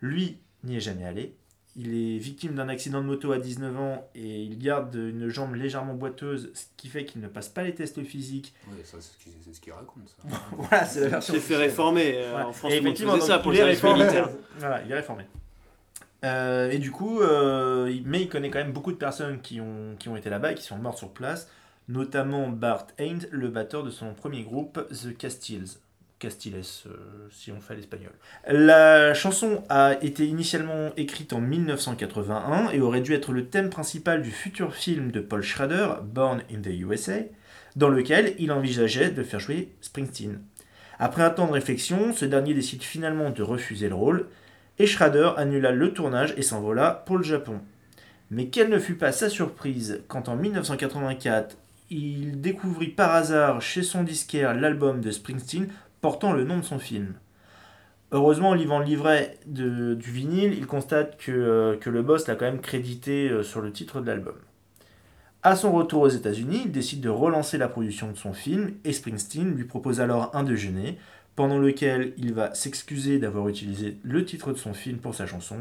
[0.00, 1.36] Lui n'y est jamais allé.
[1.78, 5.54] Il est victime d'un accident de moto à 19 ans et il garde une jambe
[5.56, 8.54] légèrement boiteuse, ce qui fait qu'il ne passe pas les tests physiques.
[8.68, 10.38] Ouais, ça, c'est ce qu'il c'est ce qu'il raconte, ça.
[10.56, 11.34] voilà, c'est la version.
[11.34, 12.12] s'est fait réformer.
[12.16, 12.42] euh.
[12.44, 13.60] En France, Et effectivement, ça pour il.
[14.58, 15.24] Voilà, il est réformé.
[16.24, 19.60] Euh, et du coup, euh, il- mais il connaît quand même beaucoup de personnes qui
[19.60, 21.46] ont, qui ont été là-bas et qui sont mortes sur place,
[21.88, 25.78] notamment Bart Haines, le batteur de son premier groupe, The Castiles.
[26.18, 28.12] Castiles, euh, si on fait l'espagnol.
[28.48, 34.22] La chanson a été initialement écrite en 1981 et aurait dû être le thème principal
[34.22, 37.18] du futur film de Paul Schrader, Born in the USA,
[37.76, 40.40] dans lequel il envisageait de faire jouer Springsteen.
[40.98, 44.28] Après un temps de réflexion, ce dernier décide finalement de refuser le rôle,
[44.78, 47.60] et Schrader annula le tournage et s'envola pour le Japon.
[48.30, 51.56] Mais quelle ne fut pas sa surprise quand en 1984,
[51.90, 55.68] il découvrit par hasard chez son disquaire l'album de Springsteen
[56.00, 57.14] portant le nom de son film.
[58.12, 62.36] Heureusement, en livrant le livret de- du vinyle, il constate que, euh, le boss l'a
[62.36, 64.36] quand même crédité euh, sur le titre de l'album.
[65.42, 68.92] À son retour aux États-Unis, il décide de relancer la production de son film et
[68.92, 70.98] Springsteen lui propose alors un déjeuner
[71.36, 75.56] pendant lequel il va s'excuser d'avoir utilisé le titre de son film pour sa chanson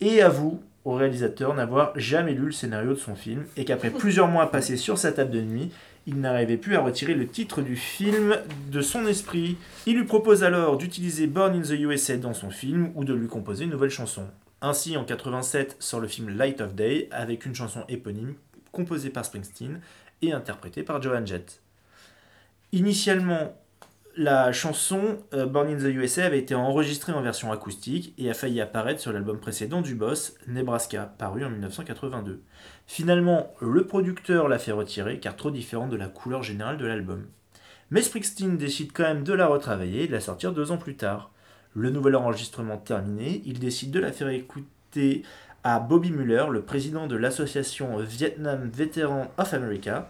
[0.00, 4.28] et avoue au réalisateur n'avoir jamais lu le scénario de son film et qu'après plusieurs
[4.28, 5.70] mois passés sur sa table de nuit,
[6.06, 8.36] il n'arrivait plus à retirer le titre du film
[8.70, 9.56] de son esprit.
[9.86, 13.28] Il lui propose alors d'utiliser Born in the USA dans son film ou de lui
[13.28, 14.24] composer une nouvelle chanson.
[14.60, 18.34] Ainsi, en 87 sort le film Light of Day avec une chanson éponyme
[18.72, 19.80] composée par Springsteen
[20.20, 21.62] et interprétée par Joan Jett.
[22.72, 23.56] Initialement,
[24.16, 28.34] la chanson euh, Born in the USA avait été enregistrée en version acoustique et a
[28.34, 32.42] failli apparaître sur l'album précédent du boss, Nebraska, paru en 1982.
[32.86, 37.26] Finalement, le producteur l'a fait retirer car trop différente de la couleur générale de l'album.
[37.90, 40.96] Mais Springsteen décide quand même de la retravailler et de la sortir deux ans plus
[40.96, 41.30] tard.
[41.74, 45.22] Le nouvel enregistrement terminé, il décide de la faire écouter
[45.64, 50.08] à Bobby Muller, le président de l'association Vietnam Veterans of America,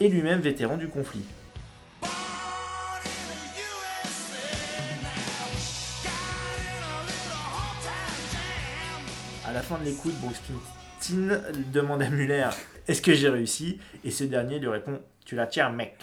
[0.00, 1.24] et lui-même vétéran du conflit.
[9.54, 11.40] La fin de l'écoute, Bruce Springsteen
[11.72, 12.48] demande à Muller
[12.88, 13.78] Est-ce que j'ai réussi?
[14.02, 15.96] Et ce dernier lui répond Tu la tiens, mec.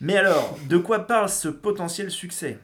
[0.00, 2.58] Mais alors, de quoi parle ce potentiel succès?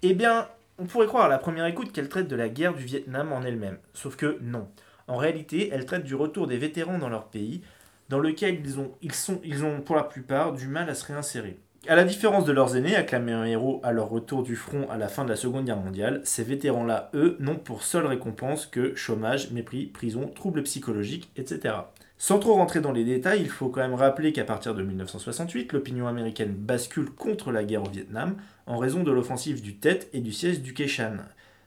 [0.00, 2.84] Eh bien, on pourrait croire à la première écoute qu'elle traite de la guerre du
[2.84, 3.76] Vietnam en elle-même.
[3.92, 4.66] Sauf que non.
[5.08, 7.60] En réalité, elle traite du retour des vétérans dans leur pays,
[8.08, 8.62] dans lequel
[9.02, 11.58] ils ont, pour la plupart du mal à se réinsérer.
[11.86, 14.96] À la différence de leurs aînés, acclamés en héros à leur retour du front à
[14.96, 18.94] la fin de la Seconde Guerre mondiale, ces vétérans-là, eux, n'ont pour seule récompense que
[18.94, 21.74] chômage, mépris, prison, troubles psychologiques, etc.
[22.16, 25.74] Sans trop rentrer dans les détails, il faut quand même rappeler qu'à partir de 1968,
[25.74, 30.20] l'opinion américaine bascule contre la guerre au Vietnam en raison de l'offensive du Tet et
[30.20, 31.18] du siège du Keishan,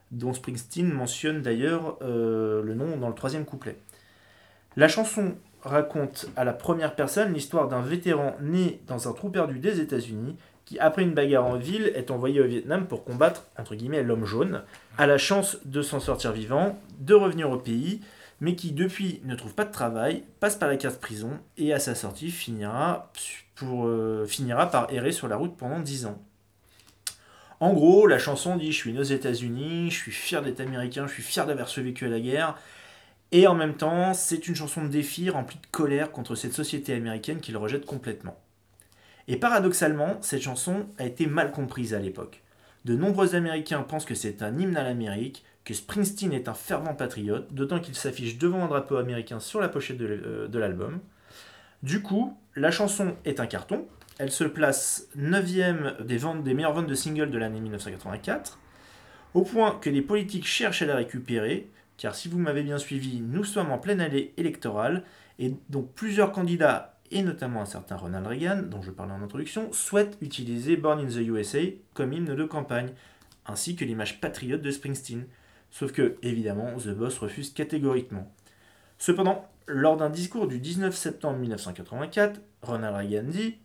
[0.10, 3.78] dont Springsteen mentionne d'ailleurs euh, le nom dans le troisième couplet.
[4.78, 5.36] La chanson
[5.68, 10.36] raconte à la première personne l'histoire d'un vétéran né dans un trou perdu des États-Unis
[10.66, 14.26] qui, après une bagarre en ville, est envoyé au Vietnam pour combattre, entre guillemets, l'homme
[14.26, 14.64] jaune,
[14.98, 18.02] a la chance de s'en sortir vivant, de revenir au pays,
[18.42, 21.80] mais qui depuis ne trouve pas de travail, passe par la case prison et à
[21.80, 23.12] sa sortie finira,
[23.64, 26.22] euh, finira par errer sur la route pendant 10 ans.
[27.60, 31.08] En gros, la chanson dit Je suis né aux États-Unis, je suis fier d'être américain,
[31.08, 32.56] je suis fier d'avoir survécu à la guerre.
[33.32, 36.94] Et en même temps, c'est une chanson de défi remplie de colère contre cette société
[36.94, 38.38] américaine qu'il rejette complètement.
[39.28, 42.42] Et paradoxalement, cette chanson a été mal comprise à l'époque.
[42.86, 46.94] De nombreux Américains pensent que c'est un hymne à l'Amérique, que Springsteen est un fervent
[46.94, 51.02] patriote, d'autant qu'il s'affiche devant un drapeau américain sur la pochette de, euh, l'album.
[51.84, 53.86] Du coup, la chanson est un carton,
[54.18, 58.58] elle se place 9ème des, ventes, des meilleures ventes de singles de l'année 1984,
[59.34, 63.22] au point que les politiques cherchent à la récupérer, car si vous m'avez bien suivi,
[63.22, 65.04] nous sommes en pleine allée électorale,
[65.40, 69.72] et donc plusieurs candidats, et notamment un certain Ronald Reagan, dont je parlais en introduction,
[69.72, 71.60] souhaitent utiliser Born in the USA
[71.94, 72.94] comme hymne de campagne,
[73.46, 75.26] ainsi que l'image patriote de Springsteen.
[75.72, 78.32] Sauf que, évidemment, The Boss refuse catégoriquement.
[78.98, 83.58] Cependant, lors d'un discours du 19 septembre 1984, Ronald Reagan dit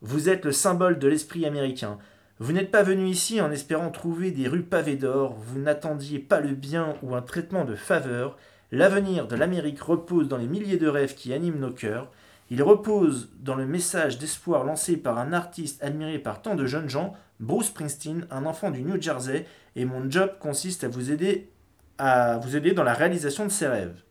[0.00, 1.98] Vous êtes le symbole de l'esprit américain.
[2.38, 6.40] Vous n'êtes pas venu ici en espérant trouver des rues pavées d'or, vous n'attendiez pas
[6.40, 8.36] le bien ou un traitement de faveur.
[8.72, 12.10] L'avenir de l'Amérique repose dans les milliers de rêves qui animent nos cœurs.
[12.50, 16.90] Il repose dans le message d'espoir lancé par un artiste admiré par tant de jeunes
[16.90, 21.50] gens, Bruce Springsteen, un enfant du New Jersey, et mon job consiste à vous aider
[21.98, 24.02] à vous aider dans la réalisation de ses rêves.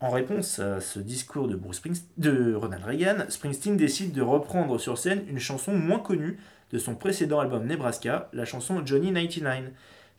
[0.00, 5.38] En réponse à ce discours de, Ronald Reagan, Springsteen décide de reprendre sur scène une
[5.38, 6.40] chanson moins connue
[6.72, 9.72] de son précédent album Nebraska, la chanson Johnny 99,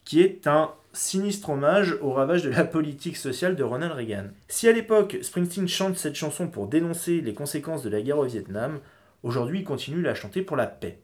[0.06, 4.26] qui est un sinistre hommage au ravage de la politique sociale de Ronald Reagan.
[4.48, 8.26] Si à l'époque Springsteen chante cette chanson pour dénoncer les conséquences de la guerre au
[8.26, 8.80] Vietnam,
[9.24, 11.00] aujourd'hui il continue à la chanter pour la paix.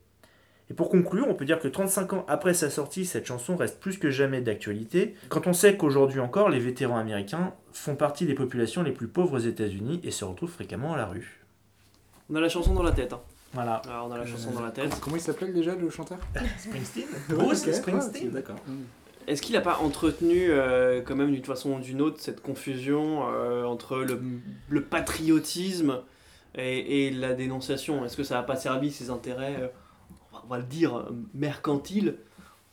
[0.69, 3.79] Et pour conclure, on peut dire que 35 ans après sa sortie, cette chanson reste
[3.79, 8.35] plus que jamais d'actualité, quand on sait qu'aujourd'hui encore, les vétérans américains font partie des
[8.35, 11.43] populations les plus pauvres aux États-Unis et se retrouvent fréquemment à la rue.
[12.29, 13.13] On a la chanson dans la tête.
[13.13, 13.21] hein.
[13.53, 13.81] Voilà.
[13.87, 14.93] Alors, on a la chanson Euh, dans la tête.
[15.01, 16.19] Comment il s'appelle déjà le chanteur
[16.59, 18.57] Springsteen Bruce Springsteen D'accord.
[19.27, 23.27] Est-ce qu'il n'a pas entretenu, euh, quand même, d'une façon ou d'une autre, cette confusion
[23.27, 24.19] euh, entre le,
[24.69, 25.99] le patriotisme
[26.55, 28.05] et, et la dénonciation?
[28.05, 29.67] Est-ce que ça n'a pas servi ses intérêts, euh,
[30.31, 32.15] on va- on va le dire, mercantiles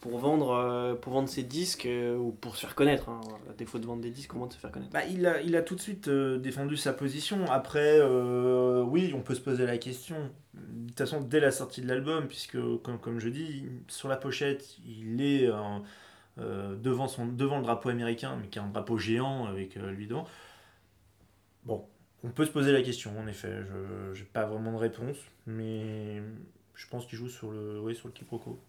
[0.06, 3.08] pour vendre, euh, pour vendre ses disques euh, ou pour se faire connaître.
[3.08, 3.20] Hein.
[3.50, 4.92] À défaut de vendre des disques, comment de se faire connaître?
[4.92, 7.44] Bah, il, a, il a tout de suite euh, défendu sa position.
[7.50, 8.00] Après,
[8.84, 10.16] oui, on peut se poser la question.
[10.54, 14.16] De toute façon, dès la sortie de l'album, puisque, comme, comme je dis, sur la
[14.16, 15.50] pochette, il est
[16.38, 20.26] devant, son, devant le drapeau américain, mais qui est un drapeau géant avec lui devant.
[21.64, 21.84] Bon,
[22.22, 23.52] on peut se poser la question, en effet.
[24.14, 25.16] Je n'ai pas vraiment de réponse,
[25.46, 26.22] mais
[26.74, 28.60] je pense qu'il joue sur le, oui, sur le quiproquo.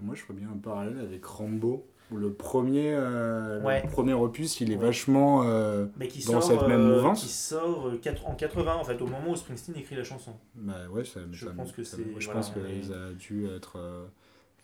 [0.00, 1.86] Moi, je ferais bien un parallèle avec Rambo.
[2.14, 3.82] Le premier, euh, Ouais.
[3.84, 4.86] le premier opus, il est Ouais.
[4.86, 5.42] vachement.
[5.44, 8.84] euh, Mais qui Dans sort, cette même euh, mouvance qui sort euh, en 80, en
[8.84, 10.32] fait, au moment où Springsteen écrit la chanson.
[10.54, 13.76] Bah ouais, ça, Je ça- pense que c'est- Je voilà, pense qu'ils a dû être.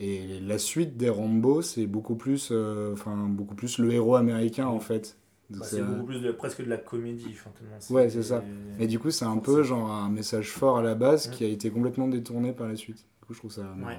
[0.01, 4.66] Et la suite des Rambo, c'est beaucoup plus, euh, enfin beaucoup plus le héros américain
[4.66, 5.16] en fait.
[5.51, 7.27] Bah, c'est, euh, beaucoup plus de, presque de la comédie.
[7.33, 8.42] enfin, tellement Ouais, c'est ça.
[8.79, 11.31] Mais du coup, c'est un peu genre un message fort à la base Mm.
[11.33, 13.05] qui a été complètement détourné par la suite.
[13.20, 13.62] Du coup, je trouve ça.
[13.87, 13.99] Ouais.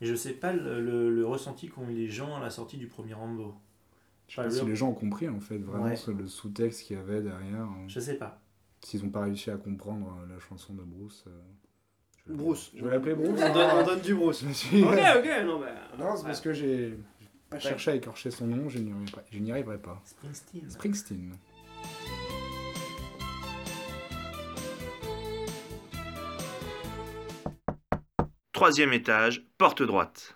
[0.00, 2.76] Et je sais pas le, le- le ressenti qu'ont eu les gens à la sortie
[2.78, 3.54] du premier Rambo.
[4.28, 5.96] Je sais pas si les gens ont compris en fait vraiment Ouais.
[6.16, 7.62] le sous-texte qu'il y avait derrière.
[7.62, 7.84] hein.
[7.88, 8.40] Je sais pas.
[8.82, 11.24] S'ils n'ont pas réussi à comprendre euh, la chanson de Bruce.
[11.26, 11.30] euh,
[12.26, 12.70] je Bruce.
[12.76, 13.28] Je vais l'appeler Bruce.
[13.42, 14.44] On donne, on donne du Bruce.
[14.52, 15.74] Suis- ok, ok, non, mais.
[16.02, 16.96] Non, c'est parce que j'ai
[17.50, 17.60] pas Ouais.
[17.60, 19.24] cherché à écorcher son nom, je n'y arriverai pas.
[19.32, 20.00] Je n'y arriverai pas.
[20.04, 20.70] Springsteen.
[20.70, 21.32] Springsteen.
[28.60, 30.34] Troisième étage, porte droite.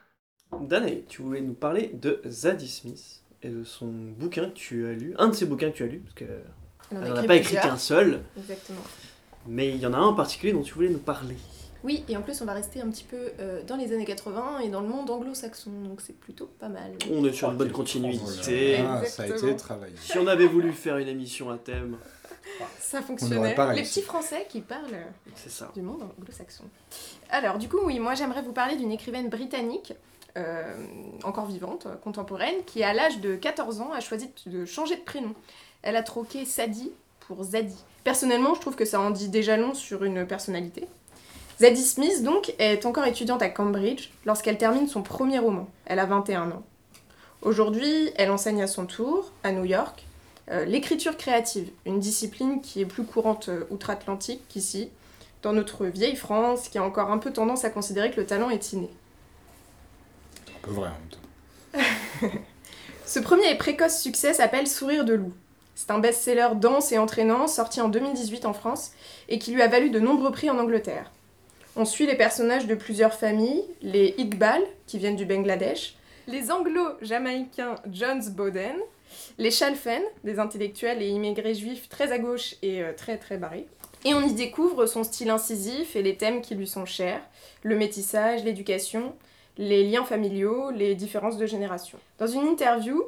[0.59, 4.93] Danae, tu voulais nous parler de Zadie Smith et de son bouquin que tu as
[4.93, 6.43] lu, un de ses bouquins que tu as lu, parce qu'elle
[6.91, 8.81] On en n'en a pas écrit qu'un seul, Exactement.
[9.47, 11.37] mais il y en a un en particulier dont tu voulais nous parler.
[11.83, 14.61] Oui, et en plus, on va rester un petit peu euh, dans les années 80
[14.61, 16.93] et dans le monde anglo-saxon, donc c'est plutôt pas mal.
[17.13, 18.79] On est sur une bonne continuité.
[18.79, 19.93] Ah, ça a été travaillé.
[20.01, 21.99] Si on avait voulu faire une émission à thème,
[22.81, 23.55] Ça fonctionnait.
[23.75, 24.97] Les petits Français qui parlent
[25.35, 25.71] c'est ça.
[25.75, 26.65] du monde anglo-saxon.
[27.31, 29.95] Alors, du coup, oui, moi j'aimerais vous parler d'une écrivaine britannique,
[30.37, 30.75] euh,
[31.25, 35.03] encore vivante, euh, contemporaine, qui à l'âge de 14 ans a choisi de changer de
[35.03, 35.35] prénom.
[35.83, 37.85] Elle a troqué Sadie pour Zadie.
[38.05, 40.87] Personnellement, je trouve que ça en dit déjà long sur une personnalité.
[41.61, 45.69] Zadie Smith, donc, est encore étudiante à Cambridge lorsqu'elle termine son premier roman.
[45.87, 46.63] Elle a 21 ans.
[47.43, 50.05] Aujourd'hui, elle enseigne à son tour, à New York,
[50.51, 54.91] euh, l'écriture créative, une discipline qui est plus courante euh, outre-Atlantique qu'ici,
[55.43, 58.51] dans notre vieille France, qui a encore un peu tendance à considérer que le talent
[58.51, 58.91] est inné.
[60.49, 62.39] Un peu vrai en même temps.
[63.07, 65.33] Ce premier et précoce succès s'appelle Sourire de loup.
[65.75, 68.93] C'est un best-seller dense et entraînant sorti en 2018 en France
[69.29, 71.11] et qui lui a valu de nombreux prix en Angleterre.
[71.77, 75.97] On suit les personnages de plusieurs familles, les Iqbal, qui viennent du Bangladesh,
[76.29, 78.77] les anglo-jamaïcains Jones Bowden,
[79.39, 83.67] les Chalfen, des intellectuels et immigrés juifs très à gauche et euh, très très barrés.
[84.05, 87.23] Et on y découvre son style incisif et les thèmes qui lui sont chers,
[87.63, 89.15] le métissage, l'éducation,
[89.57, 91.99] les liens familiaux, les différences de génération.
[92.19, 93.03] Dans une interview,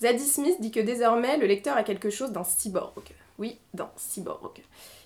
[0.00, 3.02] Zadie Smith dit que désormais le lecteur a quelque chose d'un cyborg.
[3.38, 4.60] Oui, d'un cyborg.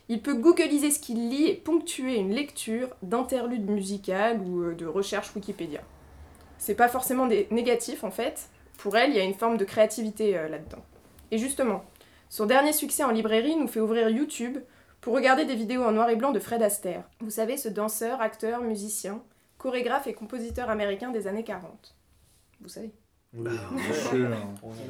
[0.09, 4.87] Il peut googliser ce qu'il lit et ponctuer une lecture d'interlude musical ou euh, de
[4.87, 5.81] recherche Wikipédia.
[6.59, 8.49] C'est pas forcément des- négatif en fait.
[8.79, 10.85] Pour elle, il y a une forme de créativité euh, là-dedans.
[11.31, 11.85] Et justement,
[12.29, 14.59] son dernier succès en librairie nous fait ouvrir YouTube
[15.01, 17.05] pour regarder des vidéos en noir et blanc de Fred Astaire.
[17.21, 19.23] Vous savez, ce danseur, acteur, musicien,
[19.59, 21.95] chorégraphe et compositeur américain des années 40.
[22.61, 22.93] Vous savez.
[23.35, 23.51] Oui.
[23.51, 24.31] Bien sûr.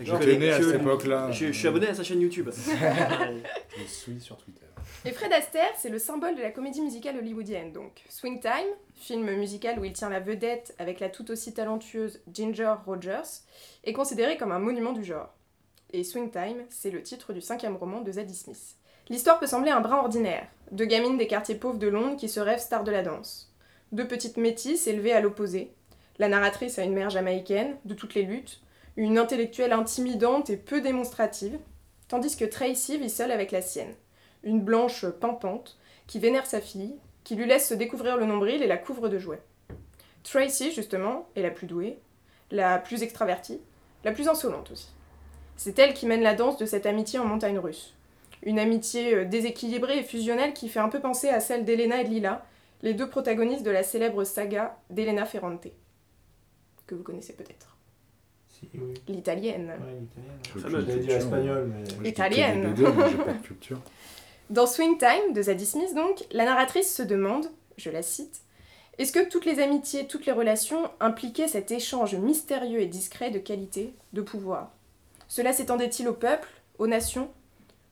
[0.00, 0.80] Je J'étais connais né à que cette lui.
[0.82, 1.30] époque-là.
[1.32, 2.48] Je, je suis abonné à sa chaîne YouTube.
[3.76, 4.66] Je suis sur Twitter.
[5.06, 8.02] Et Fred Astaire, c'est le symbole de la comédie musicale hollywoodienne, donc.
[8.08, 12.74] Swing Time, film musical où il tient la vedette avec la tout aussi talentueuse Ginger
[12.84, 13.44] Rogers,
[13.84, 15.32] est considéré comme un monument du genre.
[15.92, 18.74] Et Swing Time, c'est le titre du cinquième roman de Zadie Smith.
[19.08, 20.48] L'histoire peut sembler un brin ordinaire.
[20.72, 23.54] Deux gamines des quartiers pauvres de Londres qui se rêvent stars de la danse.
[23.92, 25.72] Deux petites métisses élevées à l'opposé.
[26.18, 28.60] La narratrice a une mère jamaïcaine, de toutes les luttes,
[28.96, 31.60] une intellectuelle intimidante et peu démonstrative,
[32.08, 33.94] tandis que Tracy vit seule avec la sienne
[34.46, 38.66] une blanche pimpante, qui vénère sa fille, qui lui laisse se découvrir le nombril et
[38.68, 39.42] la couvre de jouets.
[40.22, 41.98] Tracy, justement, est la plus douée,
[42.50, 43.60] la plus extravertie,
[44.04, 44.88] la plus insolente aussi.
[45.56, 47.94] C'est elle qui mène la danse de cette amitié en montagne russe.
[48.42, 52.04] Une amitié euh, déséquilibrée et fusionnelle qui fait un peu penser à celle d'Elena et
[52.04, 52.44] de Lila,
[52.82, 55.66] les deux protagonistes de la célèbre saga d'Elena Ferrante,
[56.86, 57.76] que vous connaissez peut-être.
[58.48, 58.94] Si, oui.
[59.08, 59.72] L'italienne.
[59.80, 59.98] Ouais,
[60.54, 60.86] l'italienne.
[60.88, 62.08] Je- dire espagnol, mais.
[62.08, 62.74] Italienne.
[62.76, 63.80] j'ai pas de culture.
[64.48, 68.42] Dans Swing Time de Zadie Smith, donc, la narratrice se demande, je la cite,
[68.98, 73.40] Est-ce que toutes les amitiés, toutes les relations impliquaient cet échange mystérieux et discret de
[73.40, 74.70] qualité, de pouvoir?
[75.26, 77.28] Cela s'étendait-il au peuple, aux nations?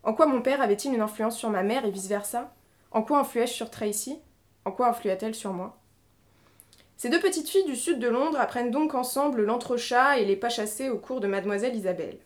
[0.04, 2.54] En quoi mon père avait-il une influence sur ma mère et vice-versa?
[2.92, 4.18] En quoi influais-je sur Tracy?
[4.64, 5.76] En quoi influait-elle sur moi?
[6.96, 10.48] Ces deux petites filles du sud de Londres apprennent donc ensemble l'entrechat et les pas
[10.48, 12.18] chassés au cours de Mademoiselle Isabelle.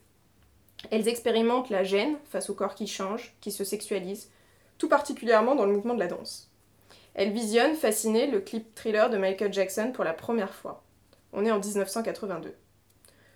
[0.91, 4.31] Elles expérimentent la gêne face au corps qui change, qui se sexualise,
[4.79, 6.51] tout particulièrement dans le mouvement de la danse.
[7.14, 10.85] Elles visionnent, fascinées, le clip thriller de Michael Jackson pour la première fois.
[11.33, 12.55] On est en 1982.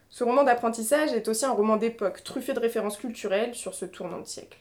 [0.09, 4.21] Ce roman d'apprentissage est aussi un roman d'époque, truffé de références culturelles sur ce tournant
[4.21, 4.59] de siècle.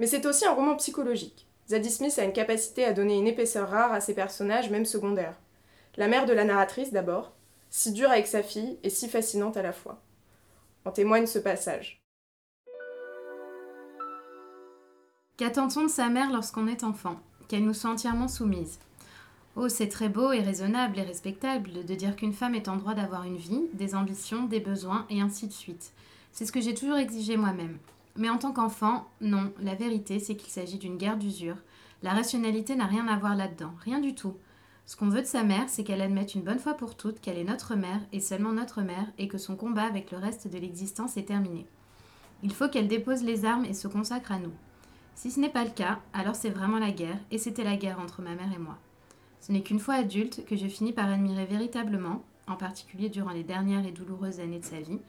[0.00, 1.46] Mais c'est aussi un roman psychologique.
[1.68, 5.38] Zadie Smith a une capacité à donner une épaisseur rare à ses personnages, même secondaires.
[5.96, 7.32] La mère de la narratrice, d'abord,
[7.70, 10.00] si dure avec sa fille et si fascinante à la fois.
[10.86, 12.00] En témoigne ce passage.
[15.36, 17.18] Qu'attend-on de sa mère lorsqu'on est enfant?
[17.48, 18.78] Qu'elle nous soit entièrement soumise.
[19.56, 22.94] Oh, c'est très beau et raisonnable et respectable de dire qu'une femme est en droit
[22.94, 25.92] d'avoir une vie, des ambitions, des besoins et ainsi de suite.
[26.30, 27.78] C'est ce que j'ai toujours exigé moi-même.
[28.14, 31.56] Mais en tant qu'enfant, non, la vérité c'est qu'il s'agit d'une guerre d'usure.
[32.04, 34.36] La rationalité n'a rien à voir là-dedans, rien du tout.
[34.86, 37.38] Ce qu'on veut de sa mère, c'est qu'elle admette une bonne fois pour toutes qu'elle
[37.38, 40.58] est notre mère et seulement notre mère et que son combat avec le reste de
[40.58, 41.66] l'existence est terminé.
[42.44, 44.52] Il faut qu'elle dépose les armes et se consacre à nous.
[45.16, 47.98] Si ce n'est pas le cas, alors c'est vraiment la guerre, et c'était la guerre
[47.98, 48.78] entre ma mère et moi.
[49.40, 53.42] Ce n'est qu'une fois adulte que je finis par admirer véritablement, en particulier durant les
[53.42, 55.00] dernières et douloureuses années de sa vie,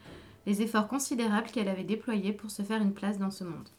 [0.47, 3.69] les efforts considérables qu'elle avait déployés pour se faire une place dans ce monde.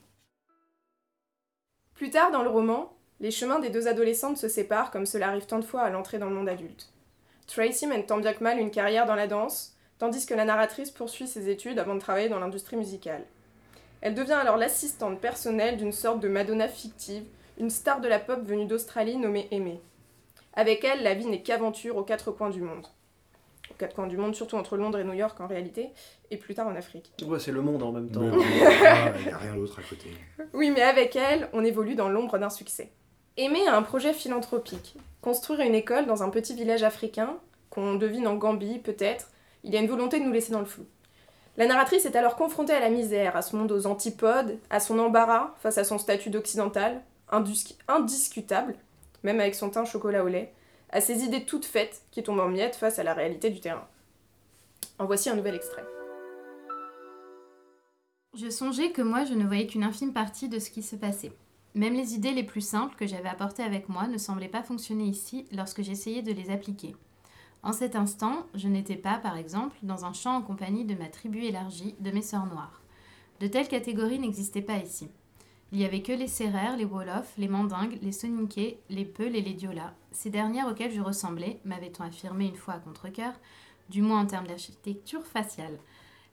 [1.93, 5.45] Plus tard dans le roman, les chemins des deux adolescentes se séparent comme cela arrive
[5.45, 6.89] tant de fois à l'entrée dans le monde adulte.
[7.47, 10.91] Tracy mène tant bien que mal une carrière dans la danse, tandis que la narratrice
[10.91, 13.25] poursuit ses études avant de travailler dans l'industrie musicale.
[14.01, 17.25] Elle devient alors l'assistante personnelle d'une sorte de Madonna fictive,
[17.57, 19.81] une star de la pop venue d'Australie nommée Aimée.
[20.53, 22.87] Avec elle, la vie n'est qu'aventure aux quatre coins du monde.
[23.69, 25.89] Aux quatre coins du monde, surtout entre Londres et New York en réalité,
[26.31, 27.11] et plus tard en Afrique.
[27.25, 28.21] Ouais, c'est le monde en même temps.
[28.21, 30.09] Voilà, Il n'y a rien d'autre à côté.
[30.53, 32.91] Oui, mais avec elle, on évolue dans l'ombre d'un succès.
[33.41, 34.97] Aimée a un projet philanthropique.
[35.21, 37.37] Construire une école dans un petit village africain,
[37.69, 39.29] qu'on devine en Gambie peut-être,
[39.63, 40.83] il y a une volonté de nous laisser dans le flou.
[41.55, 44.99] La narratrice est alors confrontée à la misère, à ce monde aux antipodes, à son
[44.99, 47.01] embarras face à son statut d'occidental,
[47.87, 48.75] indiscutable,
[49.23, 50.51] même avec son teint chocolat au lait,
[50.89, 53.87] à ses idées toutes faites qui tombent en miettes face à la réalité du terrain.
[54.97, 55.85] En voici un nouvel extrait.
[58.35, 61.31] Je songeais que moi je ne voyais qu'une infime partie de ce qui se passait.
[61.75, 65.05] Même les idées les plus simples que j'avais apportées avec moi ne semblaient pas fonctionner
[65.05, 66.95] ici lorsque j'essayais de les appliquer.
[67.61, 71.07] En cet instant, je n'étais pas, par exemple, dans un champ en compagnie de ma
[71.07, 72.81] tribu élargie, de mes sœurs noires.
[73.39, 75.09] De telles catégories n'existaient pas ici.
[75.71, 79.41] Il n'y avait que les Sérères, les Wolofs, les Mandingues, les Soninké, les Peuls et
[79.41, 83.33] les Diolas, ces dernières auxquelles je ressemblais, m'avait-on affirmé une fois à contre-coeur,
[83.89, 85.77] du moins en termes d'architecture faciale.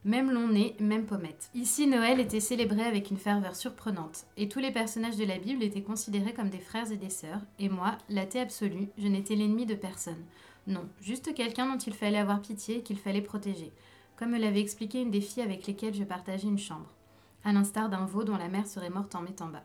[0.07, 1.51] Même long nez, même pommette.
[1.53, 5.65] Ici, Noël était célébré avec une ferveur surprenante, et tous les personnages de la Bible
[5.65, 9.67] étaient considérés comme des frères et des sœurs, et moi, l'athée absolu, je n'étais l'ennemi
[9.67, 10.25] de personne.
[10.69, 13.73] Non, juste quelqu'un dont il fallait avoir pitié et qu'il fallait protéger,
[14.15, 16.95] comme me l'avait expliqué une des filles avec lesquelles je partageais une chambre
[17.43, 19.65] à l'instar d'un veau dont la mère serait morte en mettant bas.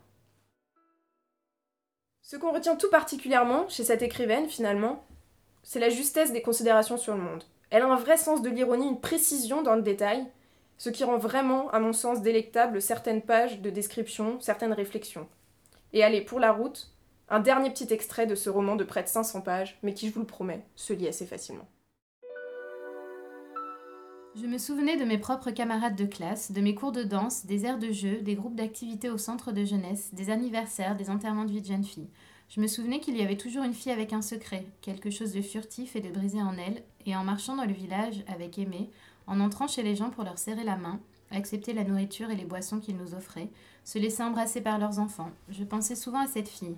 [2.24, 5.06] Ce qu'on retient tout particulièrement chez cette écrivaine, finalement,
[5.62, 7.44] c'est la justesse des considérations sur le monde.
[7.72, 10.28] Elle a un vrai sens de l'ironie, une précision dans le détail,
[10.78, 15.28] ce qui rend vraiment, à mon sens, délectable certaines pages de description, certaines réflexions.
[15.94, 16.92] Et allez, pour la route,
[17.30, 20.14] un dernier petit extrait de ce roman de près de 500 pages, mais qui, je
[20.14, 21.68] vous le promets, se lit assez facilement.
[24.36, 27.66] Je me souvenais de mes propres camarades de classe, de mes cours de danse, des
[27.66, 31.52] aires de jeu, des groupes d'activités au centre de jeunesse, des anniversaires, des enterrements de
[31.52, 32.10] vie de jeunes filles.
[32.50, 35.42] Je me souvenais qu'il y avait toujours une fille avec un secret, quelque chose de
[35.42, 38.90] furtif et de brisé en elle, et en marchant dans le village avec Aimé,
[39.28, 41.00] en entrant chez les gens pour leur serrer la main,
[41.32, 43.50] accepter la nourriture et les boissons qu'ils nous offraient,
[43.84, 46.78] se laisser embrasser par leurs enfants, je pensais souvent à cette fille.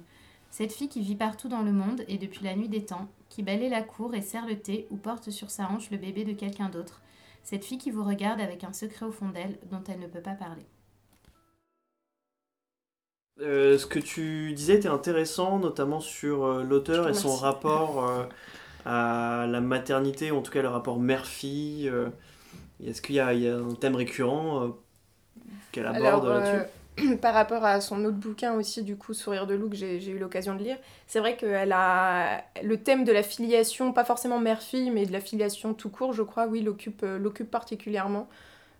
[0.52, 3.42] Cette fille qui vit partout dans le monde et depuis la nuit des temps, qui
[3.42, 6.34] balaye la cour et sert le thé ou porte sur sa hanche le bébé de
[6.34, 7.02] quelqu'un d'autre,
[7.44, 10.22] cette fille qui vous regarde avec un secret au fond d'elle dont elle ne peut
[10.22, 10.66] pas parler.
[13.42, 18.26] Euh, ce que tu disais était intéressant, notamment sur euh, l'auteur et son rapport euh,
[18.86, 21.90] à la maternité, ou en tout cas le rapport mère-fille.
[21.90, 22.10] euh.
[22.86, 24.70] Est-ce qu'il y, a il y a un thème récurrent euh,
[25.72, 26.64] qu'elle aborde Alors, là-dessus?
[27.00, 30.08] euh, par rapport à son autre bouquin aussi, du coup, Sourire de loup, que j'ai
[30.10, 30.78] eu l'occasion de lire,
[31.08, 35.22] c'est vrai qu'elle a le thème de la filiation, pas forcément mère-fille, mais de la
[35.22, 38.28] filiation tout court, je crois, oui, l'occupe euh, particulièrement.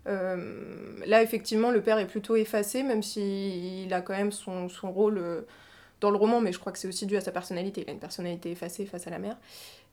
[0.06, 0.54] Euh,
[1.06, 5.18] là, effectivement, le père est plutôt effacé, même s'il a quand même son, son rôle
[5.18, 5.42] euh,
[6.00, 7.82] dans le roman, mais je crois que c'est aussi dû à sa personnalité.
[7.82, 9.36] Il a une personnalité effacée face à la mère.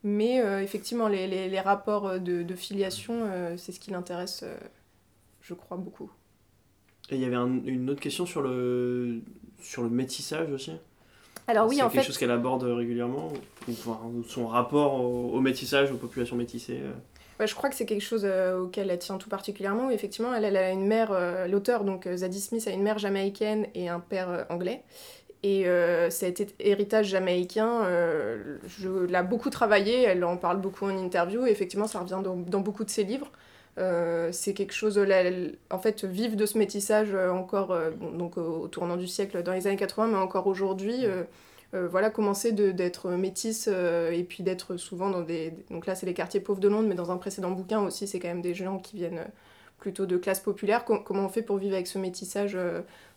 [0.03, 4.41] Mais euh, effectivement, les, les- les rapports de, de filiation, euh, c'est ce qui l'intéresse,
[4.43, 4.55] euh,
[5.41, 6.11] je crois, beaucoup.
[7.09, 9.21] Et il y avait un- une autre question sur le,
[9.61, 10.71] sur le métissage aussi?
[11.47, 13.31] Alors oui, c'est en quelque fait, chose qu'elle aborde régulièrement
[13.67, 16.79] ou, son rapport au, au métissage, aux populations métissées.
[16.81, 16.91] euh?
[17.39, 19.89] Ouais, je crois que c'est quelque chose euh, auquel elle tient tout particulièrement.
[19.89, 22.99] Effectivement, elle, elle a une mère, euh, l'auteur, donc euh, Zadie Smith, a une mère
[22.99, 24.83] jamaïcaine et un père euh, anglais.
[25.43, 30.95] Et euh, hé- héritage jamaïcain, euh, je l'ai beaucoup travaillé, elle en parle beaucoup en
[30.97, 33.31] interview, et effectivement, ça revient dans, beaucoup de ses livres.
[33.79, 34.99] Euh, c'est quelque chose,
[35.71, 37.75] en fait, vivre de ce métissage euh, encore,
[38.13, 41.05] donc au, tournant du siècle, dans les années 80, mais encore aujourd'hui,
[41.73, 45.53] voilà, commencer d'être métisse et puis d'être souvent dans des.
[45.69, 48.19] Donc là, c'est les quartiers pauvres de Londres, mais dans un précédent bouquin aussi, c'est
[48.19, 49.25] quand même des gens qui viennent
[49.79, 50.83] plutôt de classe populaire.
[50.85, 52.57] Com- comment on fait pour vivre avec ce métissage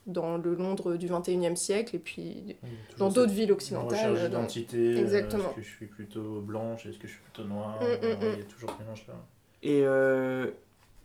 [0.07, 2.57] dans le Londres du 21e siècle et puis
[2.98, 3.98] dans d'autres villes occidentales.
[3.98, 4.76] Recherche euh, dans- d'identité.
[4.76, 5.44] euh, Exactement.
[5.48, 8.14] Est-ce que je suis plutôt blanche Est-ce que je suis plutôt noire Mm, mm, Euh,
[8.16, 8.32] mm.
[8.34, 9.14] Il y a toujours ce mélange-là.
[9.62, 10.50] Et, euh,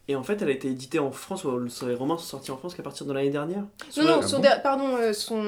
[0.10, 2.58] et en fait, elle a été éditée en France, ou ses romans sont sortis en
[2.58, 3.64] France qu'à partir de l'année dernière?
[3.98, 5.44] Non, non, Ah son pardon, euh, son.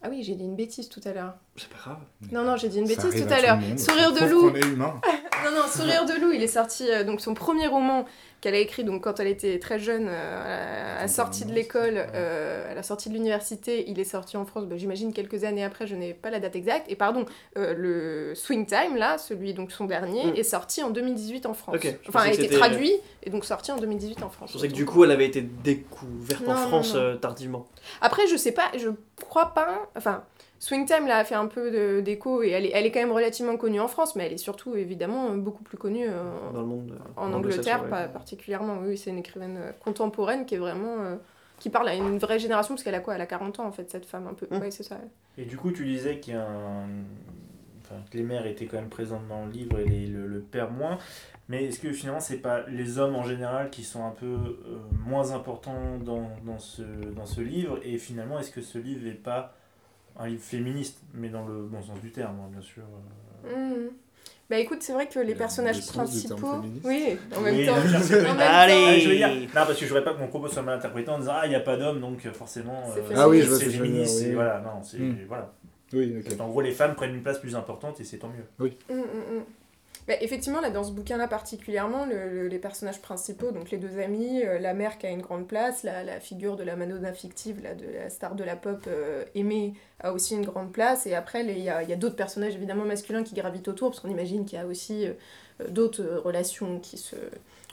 [0.00, 1.34] Ah oui, j'ai dit une bêtise tout à l'heure.
[1.56, 1.98] C'est pas grave.
[2.30, 3.58] Non, non, j'ai dit une bêtise tout à l'heure.
[3.76, 4.52] Sourire de loup.
[5.44, 8.04] Non, non, Sourire de loup, il est sorti, euh, donc son premier roman
[8.40, 12.06] qu'elle a écrit donc, quand elle était très jeune, euh, à la sortie de l'école,
[12.14, 15.64] euh, à la sortie de l'université, il est sorti en France, bah, j'imagine quelques années
[15.64, 16.86] après, je n'ai pas la date exacte.
[16.88, 17.24] Et pardon,
[17.56, 20.36] euh, le Swing Time, là, celui, donc son dernier, Mm.
[20.36, 21.74] est sorti en 2018 en France.
[21.74, 22.92] Ok, je enfin, a été c'était- traduit
[23.24, 24.50] et donc sorti en 2018 en France.
[24.50, 27.00] Je pensais que du coup, elle avait été découverte Non, en France non.
[27.00, 27.66] euh, tardivement.
[28.00, 29.90] Après, je sais pas, je crois pas.
[29.96, 30.22] Enfin,
[30.60, 33.12] Swing Time là a fait un peu d'écho et elle est, elle est quand même
[33.12, 36.66] relativement connue en France, mais elle est surtout évidemment beaucoup plus connue euh, Dans le
[36.66, 36.92] monde.
[36.92, 37.90] euh, en Angleterre, ouais.
[37.90, 38.78] pas particulièrement.
[38.84, 41.00] Oui, c'est une écrivaine euh, contemporaine qui est vraiment.
[41.00, 41.16] euh,
[41.60, 43.16] qui parle à une vraie génération, parce qu'elle a quoi?
[43.16, 44.46] Elle a 40 ans en fait, cette femme un peu.
[44.50, 44.60] Mm.
[44.60, 44.96] Ouais, c'est ça.
[45.36, 46.84] Et du coup, tu disais qu'il y a un...
[47.82, 50.40] enfin, que les mères étaient quand même présentes dans le livre et les- le, le
[50.40, 50.98] père moins.
[51.48, 54.78] Mais est-ce que finalement, c'est pas les hommes en général qui sont un peu euh,
[55.06, 57.80] moins importants dans, dans, ce, dans ce livre?
[57.82, 59.54] Et finalement, est-ce que ce livre n'est pas
[60.18, 62.82] un livre féministe, mais dans le bon sens du terme, hein, bien sûr
[63.46, 63.84] euh.
[63.86, 63.90] Mm.
[64.50, 66.62] Bah écoute, c'est vrai que les Le- personnages le principaux.
[66.84, 67.76] Oui, en même Oui, temps.
[67.76, 68.20] non, je sais.
[68.26, 68.72] en même Allez.
[68.72, 70.62] temps- Ah, je veux dire, non, parce que je voudrais pas que mon propos soit
[70.62, 72.82] mal interprété en disant Ah, il n'y a pas d'homme, donc euh, forcément.
[72.94, 73.20] C'est euh, féministe.
[73.22, 74.22] Ah oui, c'est féministe.
[74.26, 74.32] oui.
[74.32, 74.98] Voilà, non, c'est.
[74.98, 75.16] Hmm.
[75.28, 75.52] Voilà.
[75.92, 76.14] Oui.
[76.40, 78.44] En gros, les femmes prennent une place plus importante et c'est tant mieux.
[78.58, 79.44] Mm, mm, mm.
[80.08, 83.98] Bah, effectivement, là, dans ce bouquin-là particulièrement, le- le- les personnages principaux, donc les deux
[84.00, 87.12] amis, euh, la mère qui a une grande place, la, la figure de la manodin
[87.12, 91.06] fictive, là, de la star de la pop euh, aimée, a aussi une grande place.
[91.06, 93.90] Et après, il y a, il y a d'autres personnages évidemment masculins qui gravitent autour,
[93.90, 95.12] parce qu'on imagine qu'il y a aussi euh,
[95.68, 97.14] d'autres relations qui se.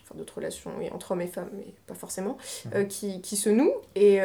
[0.04, 2.38] Enfin, d'autres relations oui, entre hommes et femmes, mais pas forcément,
[2.76, 3.74] euh, qui, qui se nouent.
[3.96, 4.18] Et,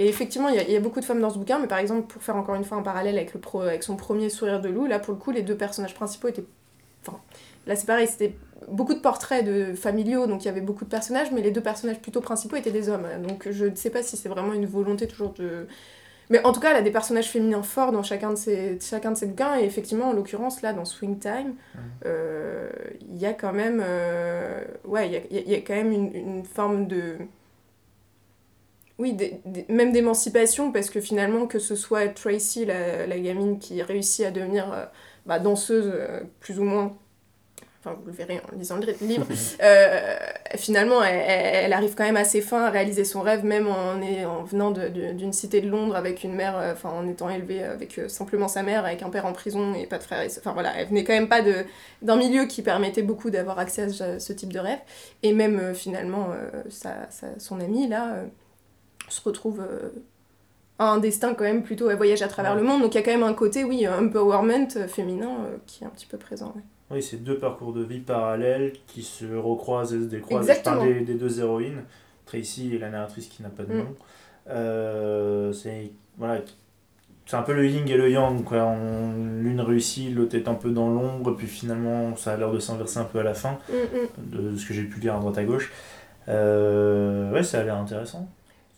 [0.00, 1.68] et effectivement, il y, a, il y a beaucoup de femmes dans ce bouquin, mais
[1.68, 4.28] par exemple, pour faire encore une fois un parallèle avec, le pro- avec son premier
[4.28, 6.42] sourire de loup, là, pour le coup, les deux personnages principaux étaient
[7.66, 8.34] Là, c'est pareil, c'était
[8.68, 11.60] beaucoup de portraits de familiaux, donc il y avait beaucoup de personnages, mais les deux
[11.62, 13.06] personnages plutôt principaux étaient des hommes.
[13.26, 15.66] Donc je ne sais pas si c'est vraiment une volonté toujours de.
[16.30, 19.12] Mais en tout cas, elle a des personnages féminins forts dans chacun de ses, chacun
[19.12, 21.54] de ses bouquins, et effectivement, en l'occurrence, là, dans Swing Time,
[22.06, 23.82] euh, il y a quand même.
[23.84, 27.16] euh, ouais, il y a, y quand même une, une forme de.
[28.98, 33.58] Oui, des- des- même d'émancipation, parce que finalement, que ce soit Tracy, la, la gamine
[33.58, 34.84] qui réussit à devenir euh,
[35.26, 35.92] bah, danseuse,
[36.40, 36.96] plus ou moins,
[37.82, 39.26] enfin vous le verrez en lisant le livre,
[39.62, 40.16] euh,
[40.56, 44.24] finalement elle, arrive quand même à ses fins, à réaliser son rêve, même en, est-
[44.26, 47.98] en venant d'une cité de Londres avec une mère, euh, enfin en étant élevée avec
[47.98, 50.20] euh, simplement sa mère, avec un père en prison et pas de frère.
[50.22, 50.28] et.
[50.38, 51.40] Enfin voilà, elle venait quand même pas
[52.02, 54.78] d'un milieu qui permettait beaucoup d'avoir accès à ce, type de rêve.
[55.22, 56.28] Et même finalement,
[56.68, 58.16] sa, sa- son amie là
[59.08, 59.62] se retrouve.
[60.78, 62.60] a un destin quand même plutôt, elle voyage à travers Ouais.
[62.60, 65.82] le monde, donc il y a quand même un côté, oui, un empowerment féminin qui
[65.84, 66.52] est un petit peu présent.
[66.56, 66.62] ouais.
[66.90, 70.48] Oui, c'est deux parcours de vie parallèles qui se recroisent et se décroisent.
[70.48, 70.76] Exactement.
[70.76, 71.82] Je parle des, des deux héroïnes,
[72.26, 73.78] Tracy et la narratrice qui n'a pas de Mm.
[73.78, 73.94] nom.
[74.48, 76.40] Euh, c'est voilà,
[77.26, 78.42] c'est un peu le yin et le yang.
[78.42, 78.74] Quoi.
[79.40, 82.98] L'une réussit, l'autre est un peu dans l'ombre, puis finalement ça a l'air de s'inverser
[82.98, 83.72] un peu à la fin, Mm,
[84.36, 84.52] mm.
[84.52, 85.70] de ce que j'ai pu lire à droite à gauche.
[86.28, 88.28] Euh, ouais, ça a l'air intéressant.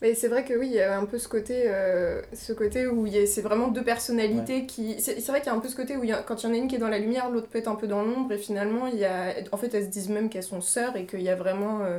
[0.03, 2.87] Mais c'est vrai que oui, il y a un peu ce côté, euh, ce côté
[2.89, 5.01] où il y a- c'est vraiment deux personnalités qui...
[5.01, 6.43] C'est c'est vrai qu'il y a un peu ce côté où il y a- quand
[6.43, 7.87] il y en a une qui est dans la lumière, l'autre peut être un peu
[7.87, 9.33] dans l'ombre, et finalement, il y a...
[9.53, 11.99] en fait, elles se disent même qu'elles sont sœurs et qu'il y a vraiment euh,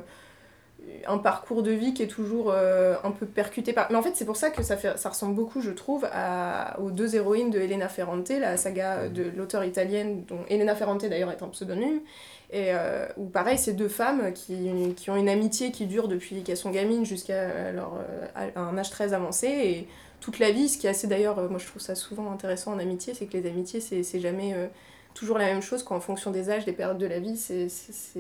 [1.07, 3.87] un parcours de vie qui est toujours euh, un peu percuté par...
[3.89, 4.97] Mais en fait, c'est pour ça que ça, fait...
[4.97, 6.77] ça ressemble beaucoup, je trouve, à...
[6.81, 11.31] aux deux héroïnes de Elena Ferrante, la saga de l'auteur italienne, dont Elena Ferrante d'ailleurs
[11.31, 12.01] est un pseudonyme,
[12.53, 14.55] et euh, où pareil, c'est deux femmes qui,
[14.95, 18.77] qui ont une amitié qui dure depuis qu'elles sont gamines jusqu'à leur, euh, à un
[18.77, 19.47] âge très avancé.
[19.47, 19.87] Et
[20.21, 22.71] toute la vie, ce qui est assez d'ailleurs, euh, moi je trouve ça souvent intéressant
[22.73, 24.67] en amitié, c'est que les amitiés, c'est c'est jamais euh,
[25.15, 27.69] toujours la même chose qu'en fonction des âges, des périodes de la vie, c'est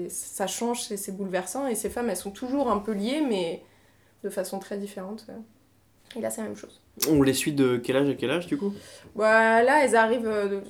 [0.09, 1.67] ça change, c'est c'est bouleversant.
[1.67, 3.61] Et ces femmes, elles sont toujours un peu liées, mais
[4.23, 5.27] de façon très différente.
[6.15, 6.81] Et là, c'est la même chose.
[7.09, 8.73] On les suit de quel âge à quel âge du coup?
[9.15, 10.23] Voilà, elles arrivent.
[10.23, 10.61] de-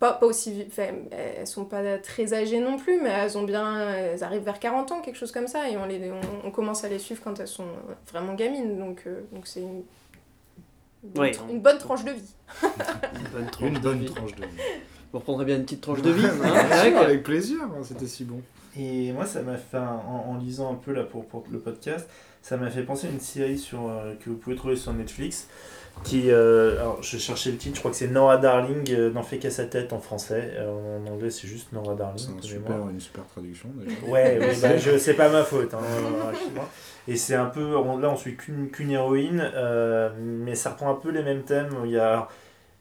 [0.00, 0.66] pas, pas aussi.
[1.12, 3.88] elles sont pas très âgées non plus, mais elles ont bien.
[3.90, 6.82] Elles arrivent vers 40 ans, quelque chose comme ça, et on, les, on, on commence
[6.82, 7.68] à les suivre quand elles sont
[8.10, 9.82] vraiment gamines, donc euh, donc c'est une,
[11.14, 11.32] une, Ouais.
[11.50, 12.34] une bonne tranche de vie.
[12.62, 14.06] Une bonne tranche Une de bonne vie.
[14.12, 14.58] tranche de vie.
[15.12, 16.24] Vous reprendrez bien une petite tranche de vie.
[16.26, 18.40] hein, avec- avec plaisir, hein, c'était si bon.
[18.78, 21.58] Et moi, ça m'a fait, un- en, en lisant un peu là pour, pour le
[21.58, 22.08] podcast,
[22.42, 25.48] ça m'a fait penser à une série sur, euh, que vous pouvez trouver sur Netflix.
[26.04, 29.22] Qui, euh, alors, je cherchais le titre, je crois que c'est Nora Darling, euh, n'en
[29.22, 30.52] fait qu'à sa tête en français.
[30.56, 32.18] Euh, en anglais, c'est juste Nora Darling.
[32.18, 33.96] C'est un super, une super traduction déjà.
[34.06, 35.74] Ouais, ouais, bah, je, c'est pas ma faute.
[35.74, 35.78] hein,
[37.06, 40.90] et c'est un peu, on- là, on suit qu'une qu'une héroïne, euh, mais ça reprend
[40.90, 41.68] un peu les mêmes thèmes.
[41.84, 42.28] Il y a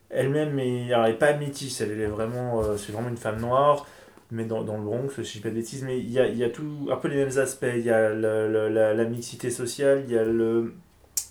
[0.10, 3.86] elle-même, mais alors, elle est pas métisse, elle est vraiment, c'est vraiment une femme noire,
[4.32, 5.84] mais dans, dans le Bronx, si je dis pas de bêtises.
[5.84, 7.66] Mais il y a, il y a tout, un peu les mêmes aspects.
[7.76, 10.74] Il y a le- le- la, la mixité sociale, il y a le,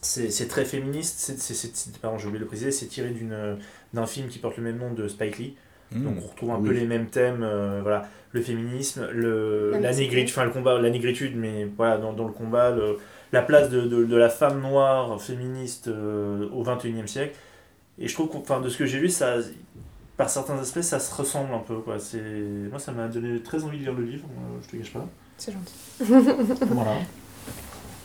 [0.02, 1.34] c'est c'est très féministe.
[1.38, 3.58] C'est, pardon, j'ai oublié de le préciser, c'est tiré d'une
[3.94, 5.56] d'un film qui porte le même nom de Spike Lee.
[5.90, 6.68] Donc on retrouve un Oui.
[6.68, 10.90] peu les mêmes thèmes, euh, voilà, le féminisme, le, La négritude, enfin le combat, la
[10.90, 12.98] négritude, mais voilà, dans, dans le combat, le-
[13.32, 17.34] la place de, de, de la femme noire féministe euh, au XXIe siècle.
[17.98, 19.36] Et je trouve, enfin, de ce que j'ai lu, ça,
[20.18, 21.98] par certains aspects, ça se ressemble un peu, quoi.
[21.98, 22.20] C'est,
[22.70, 25.08] moi, ça m'a donné très envie de lire le livre, euh, je te cache pas.
[25.38, 25.74] C'est gentil.
[26.66, 26.96] voilà.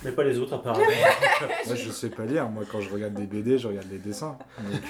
[0.06, 0.84] Mais pas les autres, apparemment.
[1.68, 2.48] Moi, je sais pas lire.
[2.50, 4.38] Moi, quand je regarde des BD, je regarde les dessins.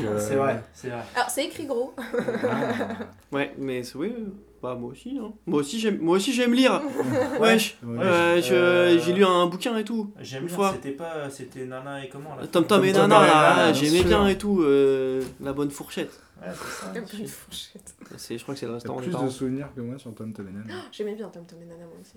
[0.01, 1.01] Euh, c'est vrai, c'est vrai.
[1.15, 1.93] Alors c'est écrit gros.
[1.97, 2.95] ah,
[3.31, 4.13] Ouais, mais c'est- oui,
[4.61, 5.19] bah moi aussi.
[5.21, 5.31] Hein.
[5.45, 6.81] Moi aussi j'aime, moi aussi j'aime lire.
[7.39, 7.77] Wesh.
[7.83, 7.97] ouais.
[8.01, 10.11] Euh, Euh, j'ai lu un bouquin et tout.
[10.19, 10.71] J'aime Une bien, fois.
[10.73, 13.21] c'était pas, c'était Nana et comment là Tom Tom et Tom Nana,
[13.67, 14.61] là, j'aimais bien et tout.
[14.61, 16.19] euh, la bonne fourchette.
[16.41, 17.17] Ouais, c'est ça.
[17.19, 17.95] Une fourchette.
[18.17, 20.47] C'est, je crois que c'est le restaurant plus de souvenirs que moi sur Tom Tom
[20.47, 20.81] et Nana.
[20.91, 22.15] J'aimais bien Tom Tom et Nana moi aussi.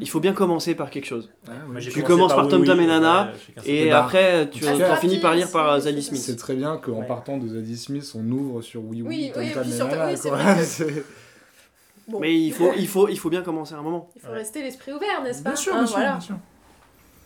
[0.00, 1.28] Il faut bien commencer par quelque chose.
[1.48, 3.32] Ah, j'ai Tu commences par Oui, Tom Oui, Tom et ouais, Nana,
[3.64, 6.20] Et après, tu Scrappy finis par lire par euh, oui, Zadie Smith.
[6.20, 7.06] C'est très bien qu'en Ouais.
[7.06, 9.74] partant de Zadie Smith, on ouvre sur Oui Oui, Oui, Tom oui, Tom puis et
[10.16, 11.02] sur- Nana, oui,
[12.08, 12.18] Bon.
[12.20, 14.10] Mais il faut, il, faut, il faut bien commencer à un moment.
[14.16, 14.34] Il faut Ouais.
[14.38, 16.10] rester l'esprit ouvert, n'est-ce pas Bien sûr, Hein, bien sûr, voilà.
[16.12, 16.36] bien sûr.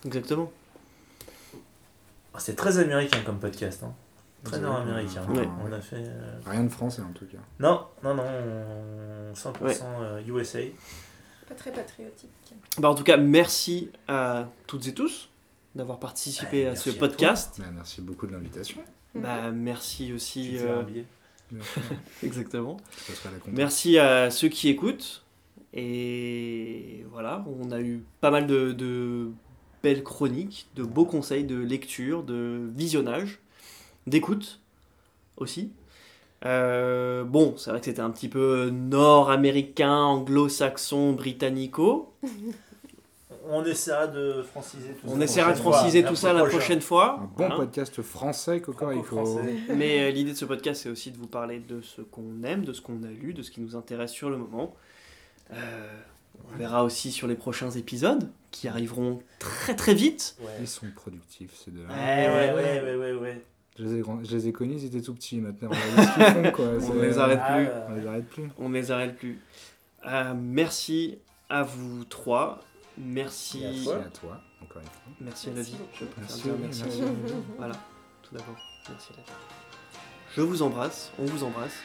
[0.05, 0.51] Exactement.
[2.33, 3.81] Ah, C'est très américain comme podcast.
[3.83, 3.93] Hein.
[4.43, 5.21] Très Ouais, nord-américain.
[5.33, 5.47] ouais.
[5.67, 5.95] On a fait.
[5.97, 7.39] euh, Rien de français en tout cas.
[7.59, 8.23] Non, non, non.
[8.23, 10.59] on- 100% euh, USA.
[11.47, 12.29] Pas très patriotique.
[12.77, 15.29] Bah, en tout cas, merci à toutes et tous
[15.75, 17.55] d'avoir participé à ce à podcast.
[17.59, 18.81] Bah, merci beaucoup de l'invitation.
[19.15, 20.57] Bah, merci aussi.
[20.57, 20.83] Euh,
[22.23, 22.77] exactement.
[23.47, 25.23] Merci à ceux qui écoutent.
[25.73, 29.29] Et voilà, on a eu pas mal de, de
[29.83, 33.39] belles chroniques, de beaux conseils de lecture, de visionnage,
[34.07, 34.59] d'écoute
[35.37, 35.71] aussi.
[36.45, 42.13] Euh, bon, c'est vrai que c'était un petit peu nord-américain, anglo-saxon, britannico.
[43.49, 45.13] On essaiera de franciser tout ça.
[45.13, 46.09] On la essaiera de prochaine franciser fois.
[46.09, 47.13] tout ça la prochaine fois.
[47.13, 47.55] Un bon Voilà.
[47.55, 48.91] podcast français, Coco.
[48.91, 49.15] Il faut...
[49.15, 49.55] Franco-français.
[49.75, 52.65] Mais euh, l'idée de ce podcast, c'est aussi de vous parler de ce qu'on aime,
[52.65, 54.75] de ce qu'on a lu, de ce qui nous intéresse sur le moment.
[55.53, 55.55] Euh,
[56.53, 60.35] on verra aussi sur les prochains épisodes qui arriveront très très vite.
[60.41, 60.47] Ouais.
[60.59, 61.87] Ils sont productifs, ces deux-là.
[61.87, 63.41] Ouais, ouais, ouais, ouais, ouais, ouais.
[63.77, 65.39] Je les ai, grand- je les ai connus, ils étaient tout petits.
[65.39, 66.65] Maintenant, on font, quoi.
[67.01, 67.67] Les arrête Ah, plus.
[67.67, 68.49] euh, On les arrête plus.
[68.57, 69.39] On ne les arrête plus.
[70.07, 71.19] Euh, merci
[71.49, 72.59] à vous trois.
[72.97, 73.63] Merci.
[73.63, 73.95] À Merci toi.
[73.97, 75.11] à toi, encore une fois.
[75.21, 75.77] Merci à la Merci vie.
[75.93, 76.83] Je préfère Merci, dire merci.
[76.85, 77.01] merci.
[77.57, 77.75] Voilà,
[78.23, 78.55] tout d'abord.
[78.89, 79.29] Merci à la vie.
[80.35, 81.75] Je vous embrasse, on vous embrasse.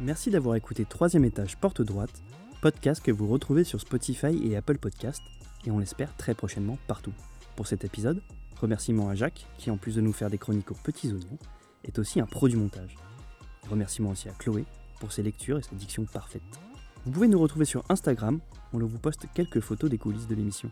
[0.00, 2.22] Merci d'avoir écouté Troisième étage porte droite,
[2.60, 5.22] podcast que vous retrouvez sur Spotify et Apple Podcast,
[5.64, 7.12] et on l'espère très prochainement partout.
[7.56, 8.22] Pour cet épisode,
[8.60, 11.38] remerciements à Jacques, qui en plus de nous faire des chroniques aux petits oignons,
[11.84, 12.96] est aussi un pro du montage.
[13.68, 14.64] Remerciements aussi à Chloé
[15.00, 16.42] pour ses lectures et sa diction parfaite.
[17.04, 18.40] Vous pouvez nous retrouver sur Instagram,
[18.72, 20.70] on vous poste quelques photos des coulisses de l'émission,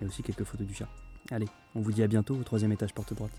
[0.00, 0.88] et aussi quelques photos du chat.
[1.30, 3.32] Allez, on vous dit à bientôt au troisième étage porte droite.